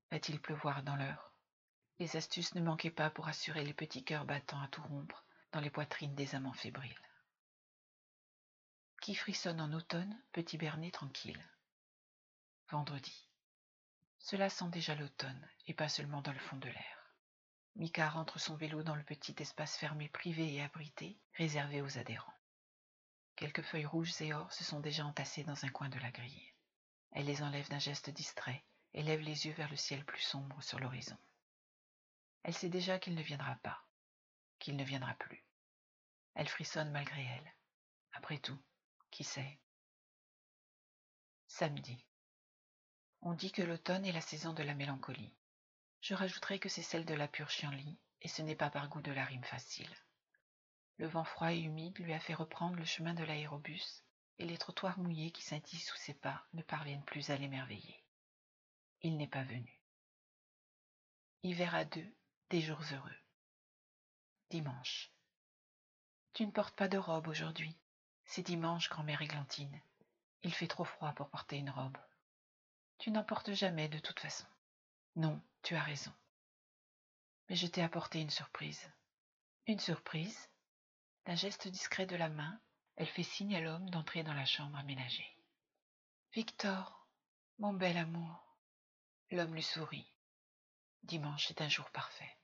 Va-t-il 0.09 0.41
pleuvoir 0.41 0.81
dans 0.81 0.95
l'heure? 0.95 1.28
Les 1.99 2.15
astuces 2.15 2.55
ne 2.55 2.61
manquaient 2.61 2.91
pas 2.91 3.09
pour 3.09 3.27
assurer 3.27 3.65
les 3.65 3.73
petits 3.73 4.05
cœurs 4.05 4.23
battants 4.23 4.61
à 4.61 4.69
tout 4.69 4.81
rompre 4.83 5.25
dans 5.51 5.59
les 5.59 5.69
poitrines 5.69 6.15
des 6.15 6.33
amants 6.33 6.53
fébriles. 6.53 6.95
Qui 9.01 9.15
frissonne 9.15 9.59
en 9.59 9.73
automne 9.73 10.17
peut 10.31 10.45
hiberner 10.49 10.91
tranquille. 10.91 11.43
Vendredi. 12.69 13.27
Cela 14.17 14.49
sent 14.49 14.69
déjà 14.69 14.95
l'automne, 14.95 15.49
et 15.67 15.73
pas 15.73 15.89
seulement 15.89 16.21
dans 16.21 16.31
le 16.31 16.39
fond 16.39 16.57
de 16.57 16.69
l'air. 16.69 17.13
Mika 17.75 18.09
rentre 18.09 18.39
son 18.39 18.55
vélo 18.55 18.83
dans 18.83 18.95
le 18.95 19.03
petit 19.03 19.35
espace 19.39 19.77
fermé 19.77 20.09
privé 20.09 20.53
et 20.53 20.61
abrité, 20.61 21.17
réservé 21.35 21.81
aux 21.81 21.97
adhérents. 21.97 22.33
Quelques 23.35 23.61
feuilles 23.61 23.85
rouges 23.85 24.21
et 24.21 24.33
or 24.33 24.51
se 24.51 24.63
sont 24.63 24.79
déjà 24.79 25.05
entassées 25.05 25.43
dans 25.43 25.65
un 25.65 25.69
coin 25.69 25.89
de 25.89 25.99
la 25.99 26.11
grille. 26.11 26.53
Elle 27.11 27.25
les 27.25 27.41
enlève 27.41 27.69
d'un 27.69 27.79
geste 27.79 28.09
distrait 28.09 28.63
et 28.93 29.03
lève 29.03 29.21
les 29.21 29.47
yeux 29.47 29.53
vers 29.53 29.69
le 29.69 29.77
ciel 29.77 30.03
plus 30.05 30.21
sombre 30.21 30.61
sur 30.61 30.79
l'horizon. 30.79 31.17
Elle 32.43 32.53
sait 32.53 32.69
déjà 32.69 32.99
qu'il 32.99 33.15
ne 33.15 33.21
viendra 33.21 33.55
pas, 33.55 33.85
qu'il 34.59 34.75
ne 34.75 34.83
viendra 34.83 35.13
plus. 35.15 35.45
Elle 36.35 36.47
frissonne 36.47 36.91
malgré 36.91 37.23
elle. 37.23 37.53
Après 38.13 38.37
tout, 38.37 38.59
qui 39.11 39.23
sait? 39.23 39.59
Samedi. 41.47 42.05
On 43.21 43.33
dit 43.33 43.51
que 43.51 43.61
l'automne 43.61 44.05
est 44.05 44.13
la 44.13 44.21
saison 44.21 44.53
de 44.53 44.63
la 44.63 44.73
mélancolie. 44.73 45.35
Je 46.01 46.13
rajouterai 46.13 46.59
que 46.59 46.69
c'est 46.69 46.81
celle 46.81 47.05
de 47.05 47.13
la 47.13 47.27
pure 47.27 47.49
chienlit, 47.49 47.99
et 48.21 48.27
ce 48.27 48.41
n'est 48.41 48.55
pas 48.55 48.69
par 48.69 48.87
goût 48.87 49.01
de 49.01 49.11
la 49.11 49.25
rime 49.25 49.43
facile. 49.43 49.93
Le 50.97 51.07
vent 51.07 51.25
froid 51.25 51.51
et 51.51 51.59
humide 51.59 51.97
lui 51.99 52.13
a 52.13 52.19
fait 52.19 52.33
reprendre 52.33 52.75
le 52.75 52.85
chemin 52.85 53.13
de 53.13 53.23
l'aérobus, 53.23 54.03
et 54.37 54.45
les 54.45 54.57
trottoirs 54.57 54.97
mouillés 54.99 55.31
qui 55.31 55.41
scintillent 55.41 55.79
sous 55.79 55.97
ses 55.97 56.13
pas 56.13 56.45
ne 56.53 56.61
parviennent 56.61 57.03
plus 57.03 57.29
à 57.29 57.37
l'émerveiller. 57.37 58.03
Il 59.01 59.17
n'est 59.17 59.27
pas 59.27 59.43
venu. 59.43 59.81
Hiver 61.43 61.75
à 61.75 61.85
deux, 61.85 62.15
des 62.49 62.61
jours 62.61 62.81
heureux. 62.91 63.17
Dimanche. 64.49 65.11
Tu 66.33 66.45
ne 66.45 66.51
portes 66.51 66.75
pas 66.75 66.87
de 66.87 66.97
robe 66.97 67.27
aujourd'hui. 67.27 67.77
C'est 68.25 68.41
dimanche, 68.41 68.89
grand-mère 68.89 69.21
Églantine. 69.21 69.79
Il 70.41 70.53
fait 70.53 70.67
trop 70.67 70.83
froid 70.83 71.13
pour 71.13 71.29
porter 71.29 71.57
une 71.57 71.69
robe. 71.69 71.97
Tu 72.97 73.11
n'en 73.11 73.23
portes 73.23 73.53
jamais 73.53 73.87
de 73.87 73.99
toute 73.99 74.19
façon. 74.19 74.47
Non, 75.15 75.39
tu 75.61 75.75
as 75.75 75.83
raison. 75.83 76.11
Mais 77.49 77.55
je 77.55 77.67
t'ai 77.67 77.83
apporté 77.83 78.19
une 78.19 78.29
surprise. 78.31 78.89
Une 79.67 79.79
surprise? 79.79 80.49
D'un 81.25 81.35
geste 81.35 81.67
discret 81.67 82.07
de 82.07 82.15
la 82.15 82.29
main, 82.29 82.59
elle 82.95 83.07
fait 83.07 83.23
signe 83.23 83.55
à 83.55 83.61
l'homme 83.61 83.89
d'entrer 83.91 84.23
dans 84.23 84.33
la 84.33 84.45
chambre 84.45 84.77
aménagée. 84.77 85.37
Victor, 86.33 87.07
mon 87.59 87.73
bel 87.73 87.97
amour. 87.97 88.57
L'homme 89.29 89.53
lui 89.53 89.63
sourit. 89.63 90.11
Dimanche 91.03 91.51
est 91.51 91.61
un 91.61 91.69
jour 91.69 91.89
parfait. 91.91 92.38